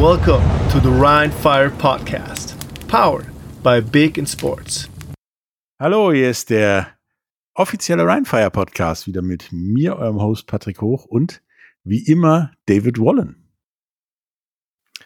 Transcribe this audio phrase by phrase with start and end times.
[0.00, 2.56] Welcome to the Rhine Fire Podcast,
[2.88, 3.26] powered
[3.62, 4.88] by Big in Sports.
[5.78, 6.98] Hallo, hier ist der
[7.54, 11.42] offizielle Rheinfire Podcast wieder mit mir, eurem Host Patrick Hoch und
[11.84, 13.48] wie immer David Wallen.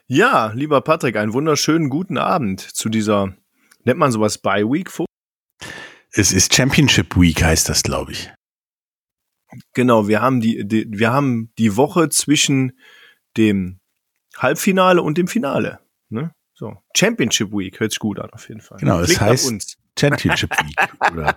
[0.07, 3.37] Ja, lieber Patrick, einen wunderschönen guten Abend zu dieser,
[3.85, 4.91] nennt man sowas Bye Week?
[6.13, 8.33] Es ist Championship Week, heißt das, glaube ich.
[9.75, 12.73] Genau, wir haben die, die, wir haben die Woche zwischen
[13.37, 13.78] dem
[14.39, 15.81] Halbfinale und dem Finale.
[16.09, 16.33] Ne?
[16.55, 16.77] So.
[16.97, 18.79] Championship Week hört sich gut an, auf jeden Fall.
[18.79, 21.37] Genau, es heißt Championship Week oder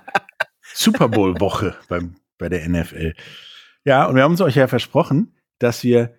[0.74, 3.14] Super Bowl Woche beim, bei der NFL.
[3.84, 6.18] Ja, und wir haben es euch ja versprochen, dass wir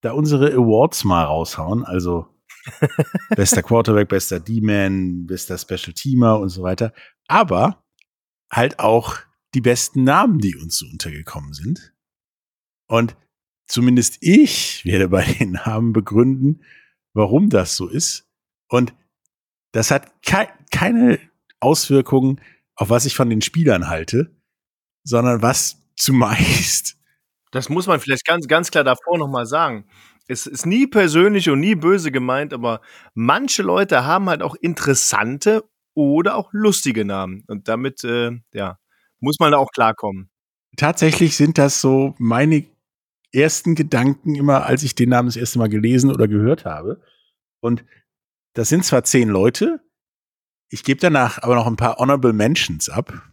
[0.00, 2.26] da unsere Awards mal raushauen, also
[3.36, 6.92] bester Quarterback, bester D-Man, bester Special Teamer und so weiter,
[7.28, 7.84] aber
[8.50, 9.18] halt auch
[9.54, 11.94] die besten Namen, die uns so untergekommen sind.
[12.86, 13.16] Und
[13.72, 16.62] zumindest ich werde bei den Namen begründen,
[17.14, 18.28] warum das so ist.
[18.68, 18.94] Und
[19.72, 21.18] das hat ke keine
[21.58, 22.40] Auswirkungen
[22.74, 24.34] auf was ich von den Spielern halte,
[25.04, 26.96] sondern was zumeist.
[27.54, 29.84] Das muss man vielleicht ganz, ganz klar davor nochmal sagen.
[30.26, 32.80] Es ist nie persönlich und nie böse gemeint, aber
[33.12, 37.44] manche Leute haben halt auch interessante oder auch lustige Namen.
[37.48, 38.78] Und damit, äh, ja,
[39.20, 40.30] muss man da auch klarkommen.
[40.78, 42.64] Tatsächlich sind das so meine
[43.32, 47.02] ersten Gedanken immer, als ich den Namen das erste Mal gelesen oder gehört habe.
[47.60, 47.84] Und
[48.54, 49.80] das sind zwar zehn Leute,
[50.72, 53.30] ich gebe danach aber noch ein paar Honorable Mentions ab,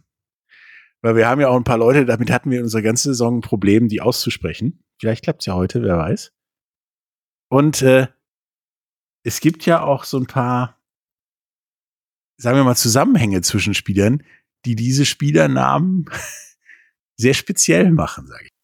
[1.00, 3.40] weil wir haben ja auch ein paar Leute, damit hatten wir unsere ganze Saison ein
[3.40, 4.84] Problem, die auszusprechen.
[5.00, 6.34] Vielleicht klappt es ja heute, wer weiß.
[7.48, 8.08] Und äh,
[9.22, 10.78] es gibt ja auch so ein paar,
[12.36, 14.22] sagen wir mal, Zusammenhänge zwischen Spielern,
[14.66, 16.10] die diese Spielernamen
[17.16, 18.59] sehr speziell machen, sage ich.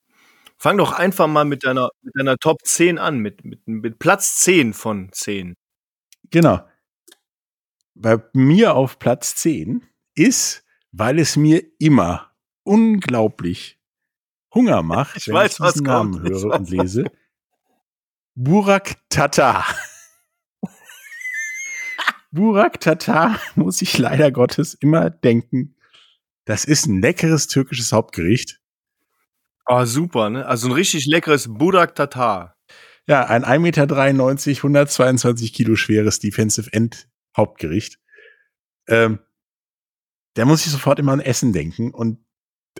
[0.59, 4.39] Fang doch einfach mal mit deiner, mit deiner Top 10 an, mit, mit, mit Platz
[4.39, 5.55] 10 von 10.
[6.31, 6.67] Genau.
[7.95, 12.33] Bei mir auf Platz 10 ist, weil es mir immer
[12.63, 13.79] unglaublich
[14.55, 16.29] Hunger macht, ich wenn weiß, ich diesen Namen kommt.
[16.29, 17.05] höre und lese.
[18.35, 19.65] Burak Tata.
[22.31, 25.77] Burak Tata muss ich leider Gottes immer denken.
[26.45, 28.61] Das ist ein leckeres türkisches Hauptgericht.
[29.67, 30.47] Oh, super, ne?
[30.47, 32.57] Also ein richtig leckeres Burak Tatar.
[33.09, 33.83] Ja, ein 1,93 Meter,
[34.59, 37.99] 122 Kilo schweres Defensive End Hauptgericht.
[38.89, 39.21] Ähm,
[40.35, 42.25] da muss ich sofort immer an Essen denken und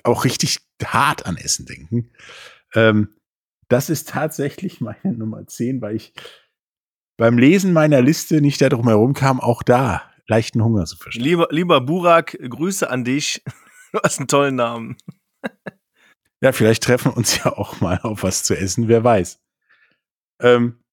[0.05, 2.13] auch richtig hart an Essen denken.
[2.75, 3.15] Ähm,
[3.69, 6.13] das ist tatsächlich meine Nummer 10, weil ich
[7.17, 11.25] beim Lesen meiner Liste nicht darum herum kam, auch da leichten Hunger zu verstehen.
[11.25, 13.43] Lieber, lieber Burak, Grüße an dich.
[13.93, 14.97] Du hast einen tollen Namen.
[16.43, 19.43] Ja, vielleicht treffen uns ja auch mal auf was zu essen, wer weiß.
[20.41, 20.85] Ähm,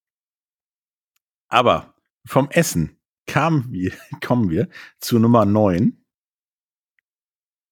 [1.50, 1.94] aber
[2.26, 3.94] vom Essen kamen wir,
[4.26, 6.04] kommen wir zu Nummer 9.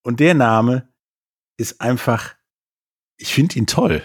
[0.04, 0.94] Und der Name
[1.58, 2.36] ist einfach,
[3.18, 4.04] ich finde ihn toll.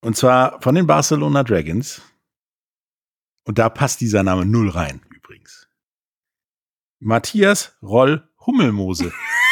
[0.00, 2.02] Und zwar von den Barcelona Dragons.
[3.46, 5.68] Und da passt dieser Name null rein, übrigens.
[6.98, 9.12] Matthias Roll Hummelmose.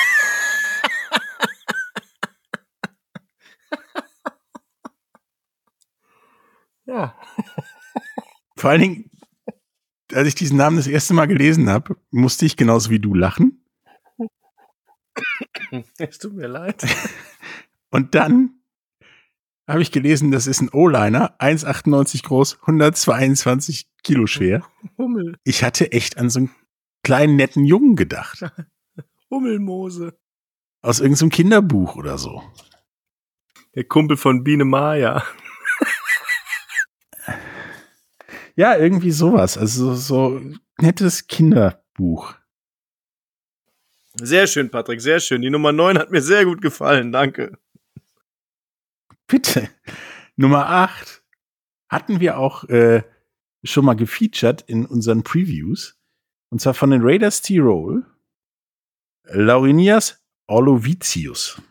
[6.87, 7.17] Ja.
[8.57, 9.11] Vor allen Dingen,
[10.13, 13.65] als ich diesen Namen das erste Mal gelesen habe, musste ich genauso wie du lachen.
[15.99, 16.85] Es tut mir leid.
[17.91, 18.63] Und dann
[19.69, 24.67] habe ich gelesen, das ist ein O-Liner, 1,98 groß, 122 Kilo schwer.
[24.99, 25.37] Hummel.
[25.45, 26.51] Ich hatte echt an so einen
[27.03, 28.45] kleinen, netten Jungen gedacht.
[29.31, 30.19] Hummelmose.
[30.83, 32.43] Aus irgendeinem Kinderbuch oder so.
[33.75, 35.23] Der Kumpel von Biene Maya.
[38.57, 39.57] Ja, irgendwie sowas.
[39.57, 40.41] Also so
[40.79, 42.35] nettes Kinderbuch.
[44.15, 45.41] Sehr schön, Patrick, sehr schön.
[45.41, 47.59] Die Nummer 9 hat mir sehr gut gefallen, danke.
[49.27, 49.71] Bitte.
[50.37, 51.23] Nummer 8
[51.89, 53.03] hatten wir auch äh,
[53.65, 55.99] schon mal gefeatured in unseren Previews.
[56.51, 58.05] Und zwar von den Raiders T-Roll.
[59.25, 61.63] Laurinias Olovicius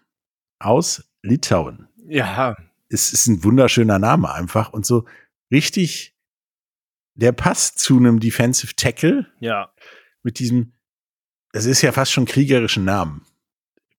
[0.60, 1.88] aus Litauen.
[2.07, 2.57] Ja.
[2.89, 5.06] Es ist ein wunderschöner Name einfach und so
[5.51, 6.11] richtig,
[7.16, 9.72] der passt zu einem Defensive Tackle Ja.
[10.24, 10.74] mit diesem,
[11.54, 13.25] es ist ja fast schon kriegerischen Namen.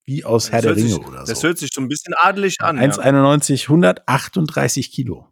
[0.04, 1.46] Wie aus Herr der Ringe sich, oder Das so.
[1.48, 2.76] hört sich so ein bisschen adelig an.
[2.76, 2.82] Ja.
[2.82, 5.28] 1,91, 138 Kilo.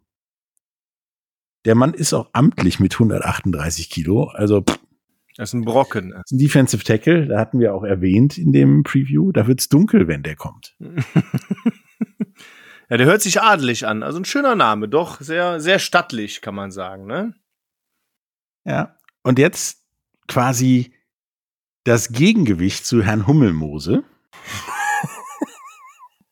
[1.65, 4.29] Der Mann ist auch amtlich mit 138 Kilo.
[4.29, 4.79] Also pff,
[5.35, 6.13] Das ist ein Brocken.
[6.13, 9.31] ist ein Defensive Tackle, da hatten wir auch erwähnt in dem Preview.
[9.31, 10.75] Da wird's dunkel, wenn der kommt.
[12.89, 14.03] Ja, der hört sich adelig an.
[14.03, 17.33] Also ein schöner Name, doch sehr, sehr stattlich, kann man sagen, ne?
[18.65, 18.97] Ja.
[19.23, 19.85] Und jetzt
[20.27, 20.93] quasi
[21.83, 24.03] das Gegengewicht zu Herrn Hummelmose.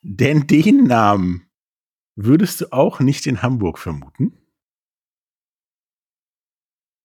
[0.01, 1.49] Denn den Namen
[2.15, 4.37] würdest du auch nicht in Hamburg vermuten.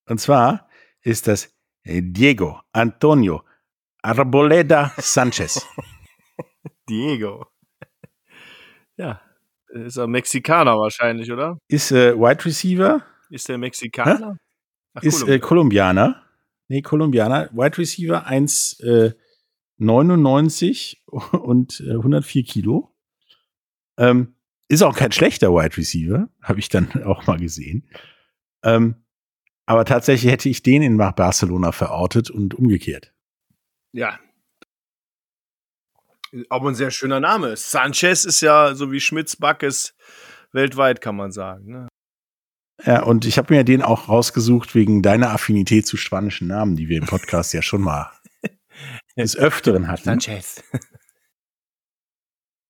[0.06, 0.68] Und zwar
[1.02, 1.54] ist das
[1.84, 3.42] Diego Antonio
[4.02, 5.66] Arboleda Sanchez.
[6.88, 7.46] Diego.
[8.96, 9.20] Ja,
[9.68, 11.58] ist er Mexikaner wahrscheinlich, oder?
[11.68, 13.02] Ist äh, Wide Receiver.
[13.30, 14.36] Ist der Mexikaner?
[14.94, 16.24] Ach, ist äh, Kolumbianer.
[16.68, 17.50] Nee, Kolumbianer.
[17.52, 22.94] Wide Receiver 1,99 äh, und äh, 104 Kilo.
[23.98, 24.34] Ähm,
[24.68, 27.88] ist auch kein schlechter Wide Receiver, habe ich dann auch mal gesehen.
[28.62, 28.96] Ähm,
[29.66, 33.12] aber tatsächlich hätte ich den in Barcelona verortet und umgekehrt.
[33.92, 34.18] Ja.
[36.48, 37.56] Aber ein sehr schöner Name.
[37.56, 39.94] Sanchez ist ja so wie Schmitz Backes
[40.52, 41.66] weltweit, kann man sagen.
[41.66, 41.88] Ne?
[42.86, 46.88] Ja, und ich habe mir den auch rausgesucht wegen deiner Affinität zu spanischen Namen, die
[46.88, 48.10] wir im Podcast ja schon mal
[49.16, 50.04] des Öfteren hatten.
[50.04, 50.62] Sanchez.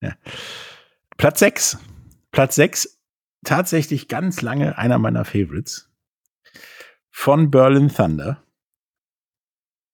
[0.01, 0.17] Ja.
[1.17, 1.79] Platz 6.
[2.31, 3.01] Platz 6,
[3.45, 5.91] tatsächlich ganz lange einer meiner Favorites.
[7.11, 8.45] Von Berlin Thunder.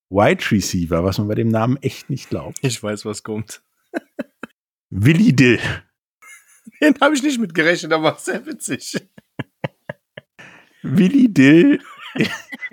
[0.08, 2.58] Wide Receiver, was man bei dem Namen echt nicht glaubt.
[2.62, 3.62] Ich weiß, was kommt.
[4.88, 5.60] Willi Dill.
[6.80, 9.00] Den habe ich nicht mitgerechnet, aber sehr witzig.
[10.82, 11.80] Willi Dill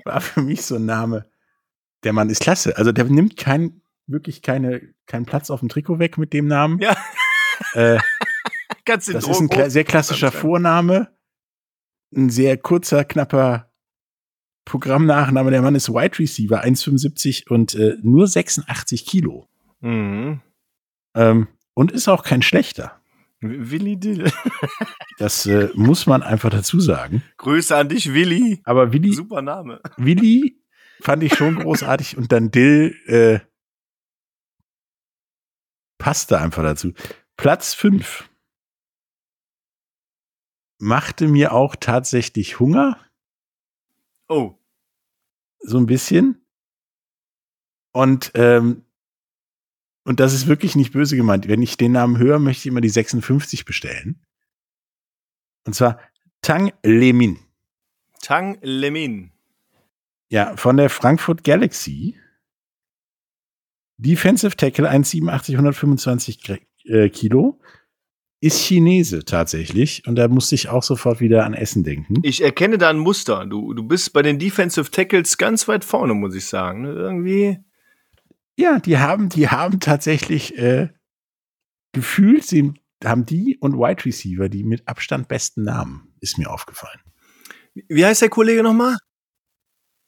[0.06, 1.26] war für mich so ein Name.
[2.04, 2.78] Der Mann ist klasse.
[2.78, 6.80] Also der nimmt kein, wirklich keine, keinen Platz auf dem Trikot weg mit dem Namen.
[6.80, 6.96] Ja.
[7.74, 8.00] Äh,
[8.86, 11.10] das ist ein kla sehr klassischer Vorname.
[12.16, 13.72] Ein sehr kurzer, knapper
[14.66, 15.52] Programmnachname.
[15.52, 19.48] Der Mann ist Wide Receiver, 1,75 und äh, nur 86 Kilo.
[19.82, 20.42] Mhm.
[21.16, 22.97] Ähm, und ist auch kein schlechter.
[23.40, 24.32] Willi Dill.
[25.18, 27.24] das äh, muss man einfach dazu sagen.
[27.38, 28.62] Grüße an dich, Willi.
[28.64, 29.14] Aber Willi.
[29.14, 29.82] Super Name.
[29.98, 30.64] Willi
[31.02, 33.40] fand ich schon großartig und dann Dill äh,
[35.98, 36.94] passte einfach dazu.
[37.36, 38.30] Platz 5
[40.80, 43.00] machte mir auch tatsächlich Hunger.
[44.28, 44.56] Oh.
[45.60, 46.46] So ein bisschen.
[47.92, 48.87] Und, ähm,
[50.08, 51.50] und das ist wirklich nicht böse gemeint.
[51.50, 54.24] Wenn ich den Namen höre, möchte ich immer die 56 bestellen.
[55.66, 56.00] Und zwar
[56.42, 57.40] Tang Lemin.
[58.22, 59.32] Tang Lemin.
[60.30, 62.18] Ja, von der Frankfurt Galaxy.
[63.98, 67.60] Defensive Tackle 1,87, 125 äh, Kilo.
[68.40, 70.08] Ist Chinese tatsächlich.
[70.08, 72.20] Und da musste ich auch sofort wieder an Essen denken.
[72.24, 73.46] Ich erkenne da ein Muster.
[73.46, 76.86] Du, du bist bei den Defensive Tackles ganz weit vorne, muss ich sagen.
[76.86, 77.60] Irgendwie.
[78.58, 80.90] Ja, die haben, die haben tatsächlich äh,
[81.94, 82.74] gefühlt, sie
[83.04, 87.00] haben die und Wide Receiver die mit Abstand besten Namen, ist mir aufgefallen.
[87.88, 88.98] Wie heißt der Kollege nochmal?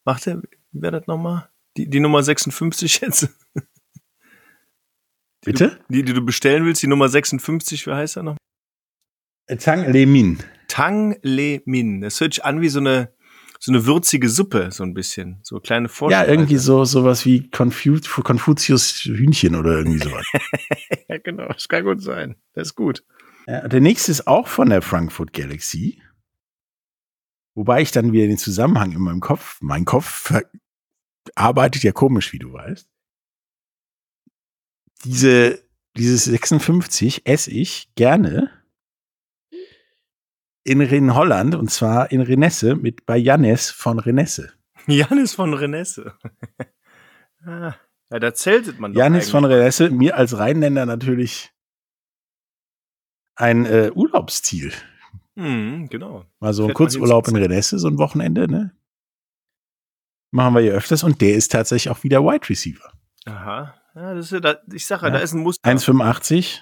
[0.04, 0.42] Macht er,
[0.72, 1.48] wie wäre das nochmal?
[1.76, 3.28] Die, die Nummer 56 jetzt?
[5.42, 5.80] Bitte?
[5.88, 8.36] Die, die du bestellen willst, die Nummer 56, wie heißt er noch?
[9.58, 10.38] Tang Le Min.
[10.68, 12.00] Tang Le Min.
[12.00, 13.12] Das hört sich an wie so eine,
[13.60, 15.38] so eine würzige Suppe, so ein bisschen.
[15.42, 16.26] So kleine Vorspeise.
[16.26, 20.26] Ja, irgendwie so sowas wie Confu Konfuzius Hühnchen oder irgendwie sowas.
[21.08, 21.46] ja, genau.
[21.46, 22.34] Das kann gut sein.
[22.54, 23.04] Das ist gut.
[23.46, 26.02] Ja, der nächste ist auch von der Frankfurt Galaxy.
[27.54, 30.32] Wobei ich dann wieder den Zusammenhang in meinem Kopf, mein Kopf
[31.34, 32.90] arbeitet ja komisch, wie du weißt
[35.04, 35.62] diese,
[35.96, 38.50] dieses 56 esse ich gerne
[40.70, 44.52] in, in Holland und zwar in Renesse mit bei Jannes von Renesse.
[44.86, 46.14] Jannis von Renesse.
[47.44, 47.74] ah,
[48.10, 51.50] ja, da zeltet man doch Jannis von Renesse, mir als Rheinländer natürlich
[53.34, 54.72] ein äh, Urlaubsziel.
[55.34, 56.24] Mhm, genau.
[56.38, 58.72] Mal so ein Kurzurlaub in Renesse, so ein Wochenende, ne?
[60.30, 62.92] Machen wir ja öfters und der ist tatsächlich auch wieder Wide Receiver.
[63.24, 63.74] Aha.
[63.96, 65.68] Ja, das ist, ich sage, ja, da ist ein Muster.
[65.68, 66.60] 1,85.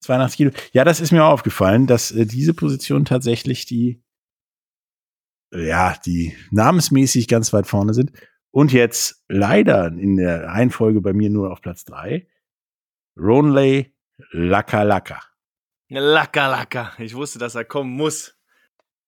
[0.00, 0.50] 82 Kilo.
[0.72, 4.02] Ja, das ist mir auch aufgefallen, dass äh, diese Position tatsächlich die,
[5.52, 8.12] ja, die namensmäßig ganz weit vorne sind.
[8.50, 12.26] Und jetzt leider in der Reihenfolge bei mir nur auf Platz 3.
[13.18, 13.94] Ronley
[14.30, 15.20] Laka Laka.
[15.88, 16.92] Laka Laka.
[16.98, 18.34] Ich wusste, dass er kommen muss.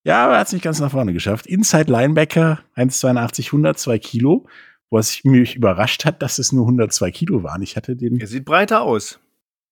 [0.04, 1.46] Ja, aber er hat es nicht ganz nach vorne geschafft.
[1.46, 4.46] Inside Linebacker, 1,82, 102 Kilo
[4.90, 7.62] was mich überrascht hat, dass es nur 102 Kilo waren.
[7.62, 8.18] Ich hatte den.
[8.18, 9.20] Der sieht breiter aus.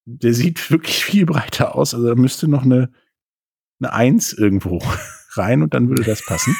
[0.06, 1.94] Der sieht wirklich viel breiter aus.
[1.94, 2.90] Also da müsste noch eine,
[3.80, 4.82] eine Eins irgendwo
[5.34, 6.56] rein und dann würde das passen.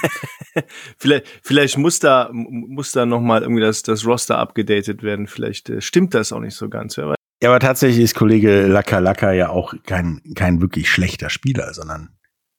[0.99, 5.27] vielleicht, vielleicht muss da, muss da noch mal irgendwie das, das Roster abgedatet werden.
[5.27, 6.97] Vielleicht äh, stimmt das auch nicht so ganz.
[6.97, 12.11] Ja, aber tatsächlich ist Kollege Laka Laka ja auch kein, kein wirklich schlechter Spieler, sondern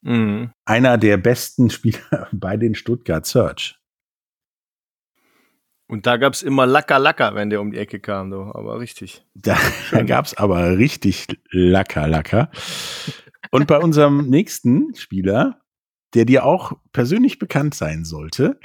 [0.01, 0.51] mhm.
[0.65, 3.76] einer der besten Spieler bei den Stuttgart Search.
[5.87, 8.41] Und da gab's immer Lacker Lacker, wenn der um die Ecke kam, du.
[8.41, 9.25] aber richtig.
[9.33, 9.57] Da,
[9.91, 12.51] da gab's aber richtig Lacker Lacker.
[13.51, 15.61] Und bei unserem nächsten Spieler,
[16.13, 18.59] der dir auch persönlich bekannt sein sollte,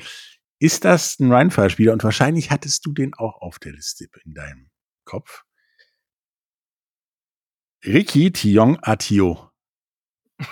[0.58, 4.70] ist das ein Rheinfall-Spieler und wahrscheinlich hattest du den auch auf der Liste in deinem
[5.04, 5.44] Kopf.
[7.84, 9.50] Ricky Tiong Atio.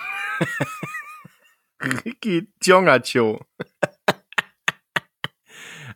[1.81, 3.45] Ricky Tiong Atio.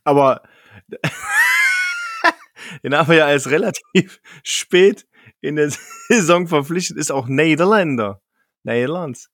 [0.05, 0.44] Aber
[2.84, 5.08] den haben wir ja als relativ spät
[5.42, 5.70] in der
[6.10, 8.22] Saison verpflichtet, ist auch Niederländer.
[8.63, 9.30] Nederlands.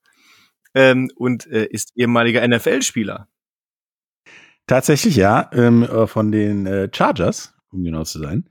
[0.74, 3.28] Ähm, und äh, ist ehemaliger NFL-Spieler.
[4.66, 8.48] Tatsächlich ja, ähm, äh, von den äh, Chargers, um genau zu sein.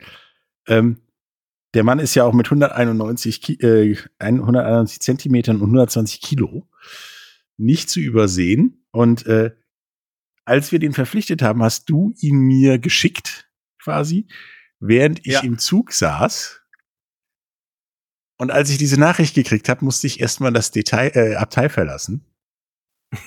[0.67, 1.01] Ähm,
[1.73, 6.67] der Mann ist ja auch mit 191, Ki äh, 191 Zentimetern und 120 Kilo
[7.57, 8.85] nicht zu übersehen.
[8.91, 9.51] Und äh,
[10.45, 13.49] als wir den verpflichtet haben, hast du ihn mir geschickt,
[13.81, 14.27] quasi,
[14.79, 15.39] während ich ja.
[15.41, 16.61] im Zug saß.
[18.37, 22.25] Und als ich diese Nachricht gekriegt habe, musste ich erstmal das Detail, äh, Abteil verlassen.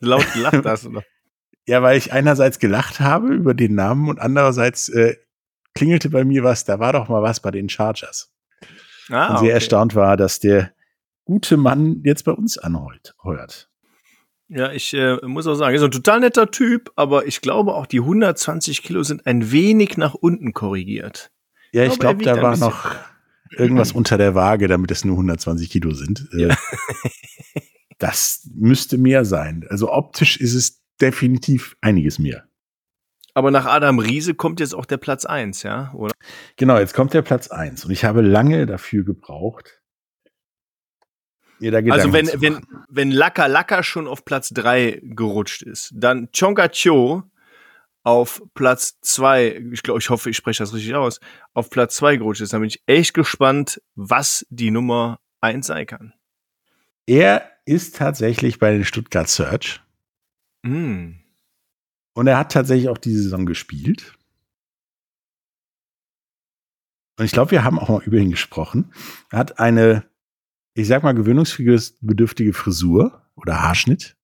[0.00, 1.02] Laut gelacht hast du noch.
[1.66, 5.16] Ja, weil ich einerseits gelacht habe über den Namen und andererseits äh,
[5.74, 8.32] klingelte bei mir was, da war doch mal was bei den Chargers.
[9.10, 9.50] Ah, und sehr okay.
[9.50, 10.72] erstaunt war, dass der
[11.24, 13.67] gute Mann jetzt bei uns anheuert.
[14.48, 17.74] Ja, ich äh, muss auch sagen, er ist ein total netter Typ, aber ich glaube
[17.74, 21.30] auch die 120 Kilo sind ein wenig nach unten korrigiert.
[21.72, 22.90] Ja, ich glaube, glaub, da war noch
[23.50, 26.28] irgendwas unter der Waage, damit es nur 120 Kilo sind.
[26.32, 26.56] Äh, ja.
[27.98, 29.66] das müsste mehr sein.
[29.68, 32.44] Also optisch ist es definitiv einiges mehr.
[33.34, 36.12] Aber nach Adam Riese kommt jetzt auch der Platz 1, ja, oder?
[36.56, 37.84] Genau, jetzt kommt der Platz 1.
[37.84, 39.77] Und ich habe lange dafür gebraucht,
[41.60, 45.92] mir da Gedanken Also wenn, wenn, wenn Laka Laka schon auf Platz 3 gerutscht ist,
[45.94, 47.24] dann Chonga Cho
[48.02, 51.20] auf Platz 2, ich glaube, ich hoffe, ich spreche das richtig aus,
[51.52, 55.86] auf Platz 2 gerutscht ist, dann bin ich echt gespannt, was die Nummer 1 sein
[55.86, 56.14] kann.
[57.06, 59.80] Er ist tatsächlich bei den Stuttgart Search.
[60.62, 61.12] Mm.
[62.14, 64.14] Und er hat tatsächlich auch diese Saison gespielt.
[67.18, 68.92] Und ich glaube, wir haben auch mal über ihn gesprochen.
[69.30, 70.08] Er hat eine
[70.78, 74.16] ich sag mal, gewöhnungsbedürftige Frisur oder Haarschnitt.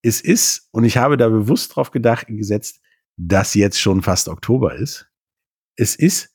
[0.00, 2.80] Es ist, und ich habe da bewusst drauf gedacht, gesetzt,
[3.18, 5.10] dass jetzt schon fast Oktober ist.
[5.76, 6.34] Es ist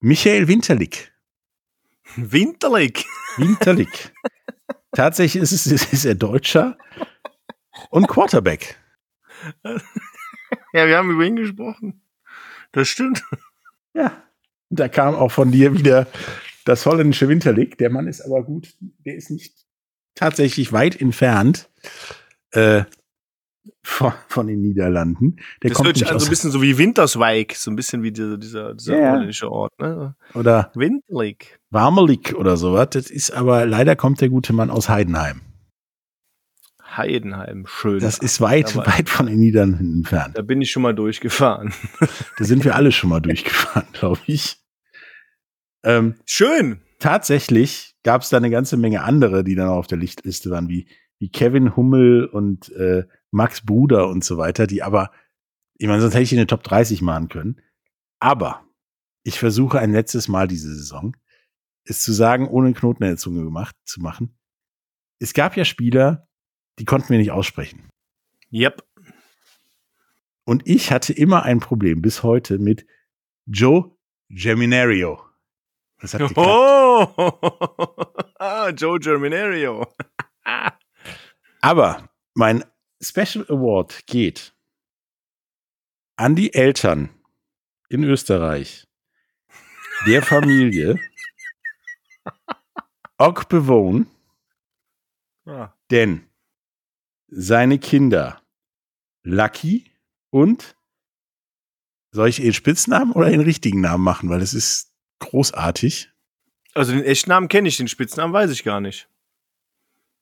[0.00, 1.12] Michael Winterlick.
[2.14, 3.04] Winterlick?
[3.36, 4.14] Winterlick.
[4.92, 6.78] Tatsächlich ist es, ist er Deutscher
[7.90, 8.78] und Quarterback.
[10.72, 12.02] Ja, wir haben über ihn gesprochen.
[12.70, 13.24] Das stimmt.
[13.94, 14.22] Ja.
[14.70, 16.06] Da kam auch von dir wieder
[16.68, 17.78] das holländische Winterlick.
[17.78, 18.74] Der Mann ist aber gut,
[19.06, 19.54] der ist nicht
[20.14, 21.70] tatsächlich weit entfernt
[22.50, 22.82] äh,
[23.82, 25.36] von, von, den Niederlanden.
[25.62, 28.02] Der das kommt hört sich an so ein bisschen so wie Winterswijk, so ein bisschen
[28.02, 29.12] wie dieser, dieser, dieser ja.
[29.12, 29.72] holländische Ort.
[29.80, 30.14] Ne?
[30.34, 31.58] Oder Winterlick.
[31.70, 32.88] Warmelik oder sowas.
[32.90, 35.40] Das ist aber, leider kommt der gute Mann aus Heidenheim.
[36.96, 38.00] Heidenheim, schön.
[38.00, 40.36] Das ist weit, aber weit von den Niederlanden entfernt.
[40.36, 41.72] Da bin ich schon mal durchgefahren.
[42.38, 44.58] da sind wir alle schon mal durchgefahren, glaube ich.
[45.82, 46.80] Ähm, Schön.
[46.98, 50.88] Tatsächlich gab es da eine ganze Menge andere, die dann auf der Lichtliste waren, wie,
[51.18, 55.12] wie Kevin Hummel und äh, Max Bruder und so weiter, die aber,
[55.76, 57.60] ich meine, sonst hätte ich in den Top 30 machen können.
[58.18, 58.64] Aber
[59.22, 61.16] ich versuche ein letztes Mal diese Saison,
[61.84, 64.36] es zu sagen, ohne Knoten in der Zunge gemacht zu machen.
[65.20, 66.28] Es gab ja Spieler,
[66.78, 67.88] die konnten wir nicht aussprechen.
[68.52, 68.82] Yep.
[70.44, 72.86] Und ich hatte immer ein Problem bis heute mit
[73.46, 73.96] Joe
[74.30, 75.27] Geminario.
[76.00, 77.12] Das hat oh,
[78.38, 79.86] ah, Joe Germinario.
[81.60, 82.64] Aber mein
[83.00, 84.54] Special Award geht
[86.16, 87.10] an die Eltern
[87.88, 88.86] in Österreich
[90.06, 91.00] der Familie
[93.18, 94.06] Ockbewohn,
[95.44, 95.74] ja.
[95.90, 96.28] denn
[97.26, 98.40] seine Kinder
[99.24, 99.90] Lucky
[100.30, 100.76] und
[102.12, 104.87] soll ich ihren Spitznamen oder den richtigen Namen machen, weil es ist
[105.18, 106.10] großartig.
[106.74, 109.08] Also den echten Namen kenne ich, den Spitznamen weiß ich gar nicht.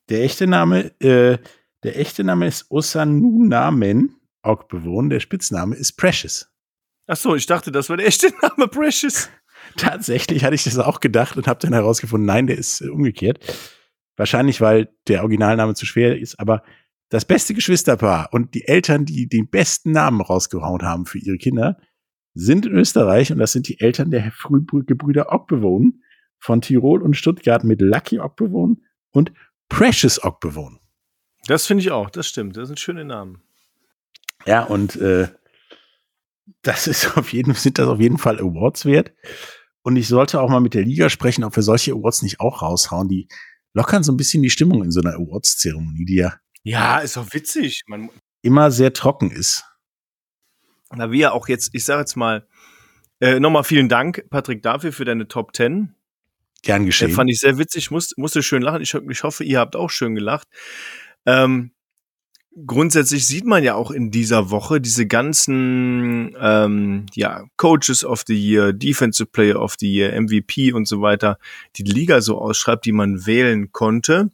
[0.08, 1.38] Der echte Name, äh,
[1.82, 5.12] der echte Name ist Osanunamen, auch bewohnt.
[5.12, 6.50] Der Spitzname ist Precious.
[7.06, 9.28] Ach so, ich dachte, das war der echte Name Precious.
[9.76, 13.40] Tatsächlich hatte ich das auch gedacht und habe dann herausgefunden, nein, der ist äh, umgekehrt.
[14.16, 16.62] Wahrscheinlich, weil der Originalname zu schwer ist, aber
[17.10, 21.78] das beste Geschwisterpaar und die Eltern, die den besten Namen rausgehauen haben für ihre Kinder,
[22.36, 24.30] sind in Österreich und das sind die Eltern der
[24.86, 26.02] Gebrüder Ockbewohn
[26.38, 29.32] von Tirol und Stuttgart mit Lucky Ockbewohn und
[29.70, 30.78] Precious Ockbewohn.
[31.46, 32.56] Das finde ich auch, das stimmt.
[32.56, 33.42] Das sind schöne Namen.
[34.44, 35.28] Ja, und äh,
[36.60, 39.12] das ist auf jeden, sind das auf jeden Fall Awards wert.
[39.82, 42.60] Und ich sollte auch mal mit der Liga sprechen, ob wir solche Awards nicht auch
[42.60, 43.08] raushauen.
[43.08, 43.28] Die
[43.72, 46.34] lockern so ein bisschen die Stimmung in so einer Awards-Zeremonie, die ja.
[46.64, 47.82] Ja, ist auch witzig.
[47.86, 48.10] Man
[48.42, 49.64] immer sehr trocken ist.
[50.94, 52.46] Na, wir auch jetzt, ich sage jetzt mal,
[53.20, 55.94] äh, nochmal vielen Dank, Patrick, dafür für deine Top 10.
[56.62, 57.10] Gern geschehen.
[57.10, 58.82] Äh, fand ich sehr witzig, muss, musste schön lachen.
[58.82, 60.48] Ich, ich hoffe, ihr habt auch schön gelacht.
[61.24, 61.72] Ähm,
[62.64, 68.34] grundsätzlich sieht man ja auch in dieser Woche diese ganzen ähm, ja, Coaches of the
[68.34, 71.38] Year, Defensive Player of the Year, MVP und so weiter,
[71.76, 74.30] die die Liga so ausschreibt, die man wählen konnte.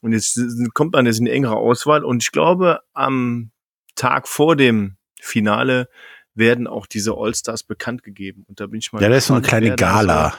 [0.00, 0.38] Und jetzt
[0.74, 3.50] kommt man jetzt in eine engere Auswahl und ich glaube, am
[3.94, 5.88] Tag vor dem Finale
[6.34, 8.44] werden auch diese All-Stars bekannt gegeben.
[8.48, 9.02] Und da bin ich mal.
[9.02, 10.30] Ja, da ist so eine kleine Gala.
[10.30, 10.36] So,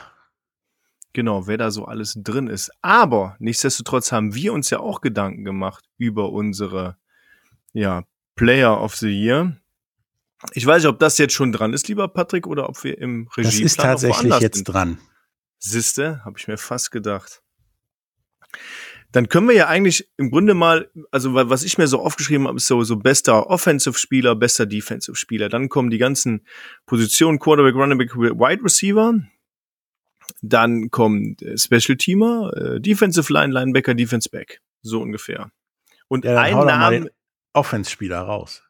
[1.13, 2.71] genau, wer da so alles drin ist.
[2.81, 6.97] Aber nichtsdestotrotz haben wir uns ja auch Gedanken gemacht über unsere
[7.73, 8.03] ja,
[8.35, 9.57] Player of the Year.
[10.53, 13.27] Ich weiß nicht, ob das jetzt schon dran ist, lieber Patrick, oder ob wir im
[13.35, 13.47] Regie.
[13.47, 14.65] Das ist tatsächlich jetzt sind.
[14.65, 14.99] dran.
[15.57, 17.41] Siste, habe ich mir fast gedacht.
[19.15, 22.57] Dann können wir ja eigentlich im Grunde mal, also was ich mir so aufgeschrieben habe,
[22.57, 25.47] ist so, so bester Offensive-Spieler, bester Defensive-Spieler.
[25.47, 26.45] Dann kommen die ganzen
[26.85, 29.13] Positionen Quarterback, Running Back, Wide Receiver.
[30.41, 34.59] Dann kommt Special Teamer, äh, Defensive Line, Linebacker, Defense Back.
[34.81, 35.49] So ungefähr.
[36.09, 37.09] Und ja, ein Name.
[37.53, 38.63] Offense-Spieler raus.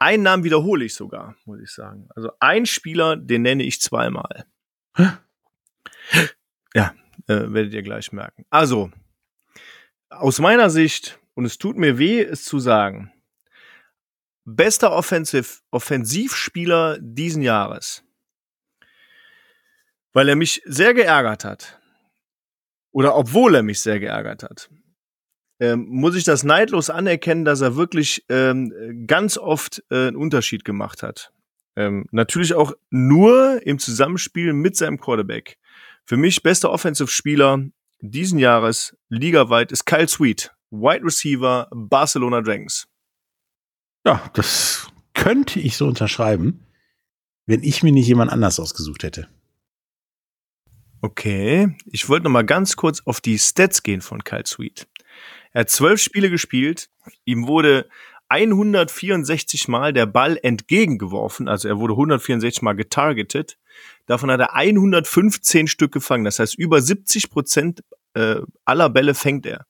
[0.00, 2.08] Einen Namen wiederhole ich sogar, muss ich sagen.
[2.16, 4.44] Also ein Spieler, den nenne ich zweimal.
[4.96, 5.10] Hä?
[6.74, 6.94] Ja,
[7.28, 8.44] äh, werdet ihr gleich merken.
[8.50, 8.90] Also,
[10.10, 13.12] aus meiner Sicht, und es tut mir weh, es zu sagen,
[14.44, 18.02] bester Offensive, Offensivspieler diesen Jahres,
[20.12, 21.80] weil er mich sehr geärgert hat,
[22.90, 24.70] oder obwohl er mich sehr geärgert hat,
[25.60, 30.64] ähm, muss ich das neidlos anerkennen, dass er wirklich ähm, ganz oft äh, einen Unterschied
[30.64, 31.32] gemacht hat.
[31.76, 35.58] Ähm, natürlich auch nur im Zusammenspiel mit seinem Quarterback.
[36.04, 37.68] Für mich bester Offensive-Spieler
[38.00, 42.88] diesen Jahres ligaweit ist Kyle Sweet, Wide Receiver Barcelona Dragons.
[44.06, 46.66] Ja, das könnte ich so unterschreiben,
[47.46, 49.28] wenn ich mir nicht jemand anders ausgesucht hätte.
[51.00, 54.88] Okay, ich wollte noch mal ganz kurz auf die Stats gehen von Kyle Sweet.
[55.52, 56.90] Er hat zwölf Spiele gespielt,
[57.24, 57.88] ihm wurde
[58.28, 63.58] 164 Mal der Ball entgegengeworfen, also er wurde 164 Mal getargetet.
[64.06, 67.82] Davon hat er 115 Stück gefangen, das heißt über 70 Prozent
[68.14, 69.66] äh, aller Bälle fängt er.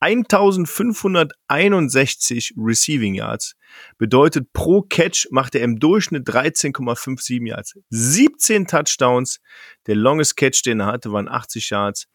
[0.00, 3.54] 1561 Receiving Yards
[3.98, 7.74] bedeutet pro Catch macht er im Durchschnitt 13,57 Yards.
[7.90, 9.40] 17 Touchdowns.
[9.86, 12.06] Der longest Catch, den er hatte, waren 80 Yards.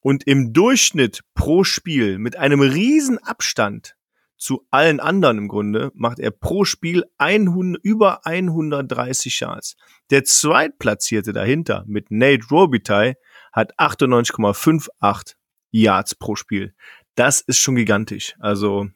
[0.00, 3.96] Und im Durchschnitt pro Spiel mit einem riesen Abstand
[4.42, 9.76] zu allen anderen im Grunde macht er pro Spiel 100, über 130 Yards.
[10.10, 13.14] Der Zweitplatzierte dahinter mit Nate Robitaille
[13.52, 15.34] hat 98,58
[15.70, 16.74] Yards pro Spiel.
[17.14, 18.34] Das ist schon gigantisch.
[18.40, 18.88] Also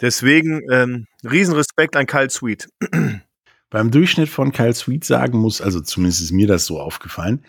[0.00, 2.68] deswegen ähm, Riesenrespekt an Kyle Sweet.
[3.70, 7.44] Beim Durchschnitt von Kyle Sweet sagen muss, also zumindest ist mir das so aufgefallen,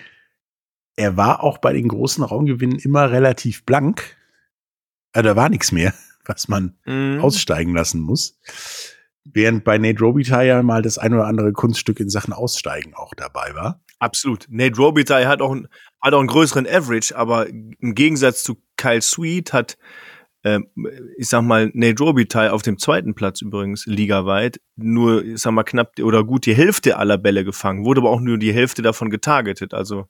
[0.96, 4.16] er war auch bei den großen Raumgewinnen immer relativ blank.
[5.12, 5.96] Also da war nichts mehr
[6.28, 7.20] was man mhm.
[7.22, 8.40] aussteigen lassen muss.
[9.24, 13.13] Während bei Nate Robitaille ja mal das ein oder andere Kunststück in Sachen Aussteigen auch
[13.13, 13.82] dabei war.
[14.00, 14.46] Absolut.
[14.50, 15.68] Nate Robitaille hat auch, ein,
[16.02, 19.78] hat auch einen größeren Average, aber im Gegensatz zu Kyle Sweet hat,
[20.44, 20.60] äh,
[21.18, 25.63] ich sag mal, Nate Robitaille auf dem zweiten Platz übrigens ligaweit nur, ich sag mal,
[25.63, 29.10] knapp oder gut die Hälfte aller Bälle gefangen, wurde aber auch nur die Hälfte davon
[29.10, 29.74] getargetet.
[29.74, 30.08] Also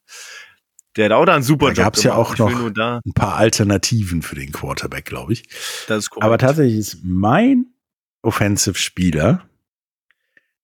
[0.97, 2.15] der hat auch da einen super da Job gab's gemacht.
[2.15, 5.43] ja auch noch ein paar Alternativen für den Quarterback, glaube ich.
[5.87, 6.25] Das ist korrekt.
[6.25, 7.67] Aber tatsächlich ist mein
[8.23, 9.47] Offensive-Spieler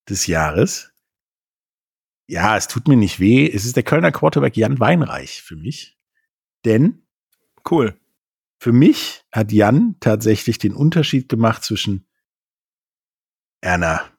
[0.10, 0.92] des Jahres,
[2.28, 5.98] ja, es tut mir nicht weh, es ist der Kölner Quarterback Jan Weinreich für mich.
[6.66, 7.04] Denn
[7.70, 7.96] cool.
[8.58, 12.08] Für mich hat Jan tatsächlich den Unterschied gemacht zwischen
[13.62, 14.10] einer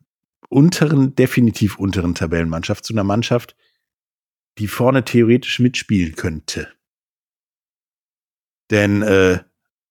[0.49, 3.57] unteren, definitiv unteren Tabellenmannschaft zu einer Mannschaft,
[4.59, 6.73] die vorne theoretisch mitspielen könnte.
[8.71, 9.41] Denn äh,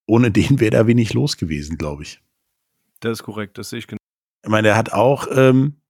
[0.06, 2.22] ohne den wäre da wenig los gewesen, glaube ich.
[3.00, 4.00] Das ist korrekt, das sehe ich genau.
[4.44, 5.82] Ich meine, er hat auch ähm,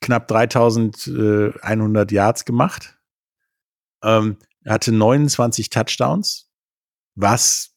[0.00, 2.98] knapp 3100 Yards gemacht.
[4.02, 6.50] Ähm, hatte 29 Touchdowns,
[7.14, 7.74] was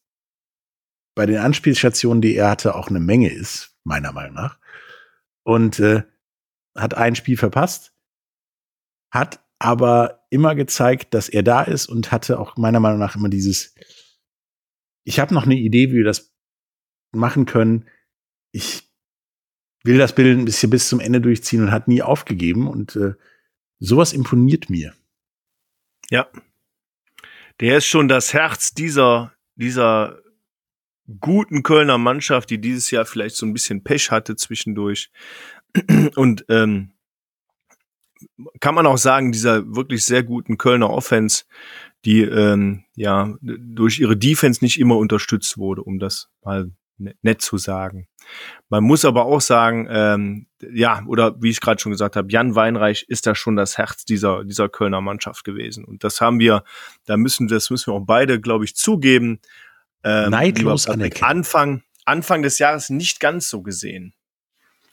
[1.14, 4.58] bei den Anspielstationen, die er hatte, auch eine Menge ist, meiner Meinung nach.
[5.42, 6.02] Und äh,
[6.76, 7.94] hat ein Spiel verpasst,
[9.10, 13.28] hat aber immer gezeigt, dass er da ist und hatte auch meiner Meinung nach immer
[13.28, 13.74] dieses,
[15.04, 16.34] ich habe noch eine Idee, wie wir das
[17.12, 17.86] machen können.
[18.52, 18.88] Ich
[19.84, 23.14] will das Bild ein bisschen bis zum Ende durchziehen und hat nie aufgegeben und äh,
[23.78, 24.94] sowas imponiert mir.
[26.10, 26.28] Ja.
[27.60, 30.20] Der ist schon das Herz dieser, dieser
[31.20, 35.10] guten Kölner Mannschaft, die dieses Jahr vielleicht so ein bisschen Pech hatte zwischendurch.
[36.16, 36.92] Und ähm,
[38.60, 41.44] kann man auch sagen, dieser wirklich sehr guten Kölner Offense,
[42.04, 47.42] die ähm, ja durch ihre Defense nicht immer unterstützt wurde, um das mal ne-, nett
[47.42, 48.08] zu sagen.
[48.68, 52.54] Man muss aber auch sagen, ähm, ja, oder wie ich gerade schon gesagt habe, Jan
[52.54, 55.84] Weinreich ist da schon das Herz dieser, dieser Kölner Mannschaft gewesen.
[55.84, 56.64] Und das haben wir,
[57.04, 59.40] da müssen, das müssen wir auch beide, glaube ich, zugeben.
[60.02, 60.88] Ähm, Neidlos.
[60.88, 64.15] Anfang, Anfang des Jahres nicht ganz so gesehen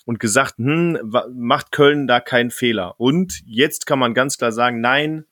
[0.06, 0.98] und gesagt, hm,
[1.34, 3.00] macht Köln da keinen Fehler.
[3.00, 5.26] Und jetzt kann man ganz klar sagen, nein,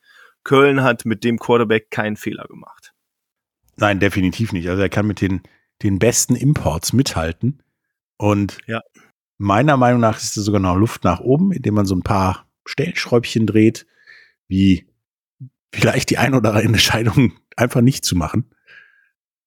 [0.43, 2.93] Köln hat mit dem Quarterback keinen Fehler gemacht.
[3.77, 4.69] Nein, definitiv nicht.
[4.69, 5.41] Also er kann mit den,
[5.83, 7.63] den besten Imports mithalten.
[8.17, 8.81] Und ja.
[9.37, 12.47] meiner Meinung nach ist es sogar noch Luft nach oben, indem man so ein paar
[12.65, 13.87] Stellschräubchen dreht,
[14.47, 14.87] wie
[15.73, 18.53] vielleicht die ein oder andere Entscheidung einfach nicht zu machen.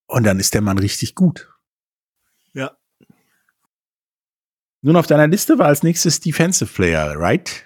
[0.07, 1.49] Und dann ist der Mann richtig gut.
[2.53, 2.77] Ja.
[4.85, 7.65] Nun auf deiner Liste war als nächstes Defensive Player, right?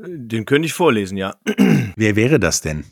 [0.00, 1.36] Den könnte ich vorlesen, ja.
[1.96, 2.84] Wer wäre das denn?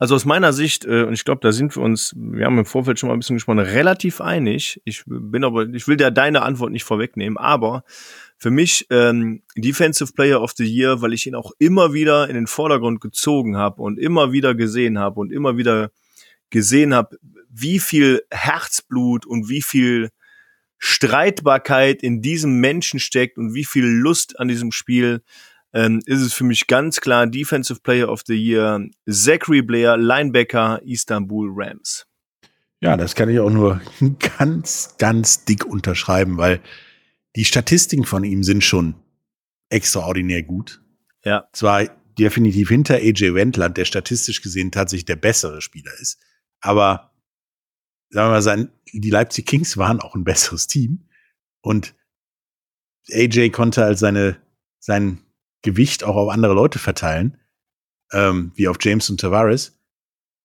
[0.00, 2.64] Also aus meiner Sicht, äh, und ich glaube, da sind wir uns, wir haben im
[2.64, 4.82] Vorfeld schon mal ein bisschen gesprochen, relativ einig.
[4.84, 7.84] Ich bin aber, ich will dir deine Antwort nicht vorwegnehmen, aber
[8.36, 12.34] für mich ähm, Defensive Player of the Year, weil ich ihn auch immer wieder in
[12.34, 15.92] den Vordergrund gezogen habe und immer wieder gesehen habe und immer wieder
[16.50, 17.16] gesehen habe,
[17.48, 20.10] wie viel Herzblut und wie viel
[20.78, 25.22] Streitbarkeit in diesem Menschen steckt und wie viel Lust an diesem Spiel,
[25.72, 30.80] ähm, ist es für mich ganz klar Defensive Player of the Year, Zachary Blair, Linebacker,
[30.84, 32.06] Istanbul Rams.
[32.80, 33.80] Ja, das kann ich auch nur
[34.38, 36.60] ganz, ganz dick unterschreiben, weil
[37.36, 38.94] die Statistiken von ihm sind schon
[39.68, 40.80] extraordinär gut.
[41.24, 41.48] Ja.
[41.52, 41.84] Zwar
[42.18, 46.18] definitiv hinter AJ Wendland, der statistisch gesehen tatsächlich der bessere Spieler ist,
[46.60, 47.12] aber
[48.10, 51.08] sagen wir mal, sein, die Leipzig Kings waren auch ein besseres Team.
[51.60, 51.94] Und
[53.12, 54.38] AJ konnte als seine,
[54.78, 55.20] sein
[55.62, 57.38] Gewicht auch auf andere Leute verteilen,
[58.12, 59.78] ähm, wie auf James und Tavares.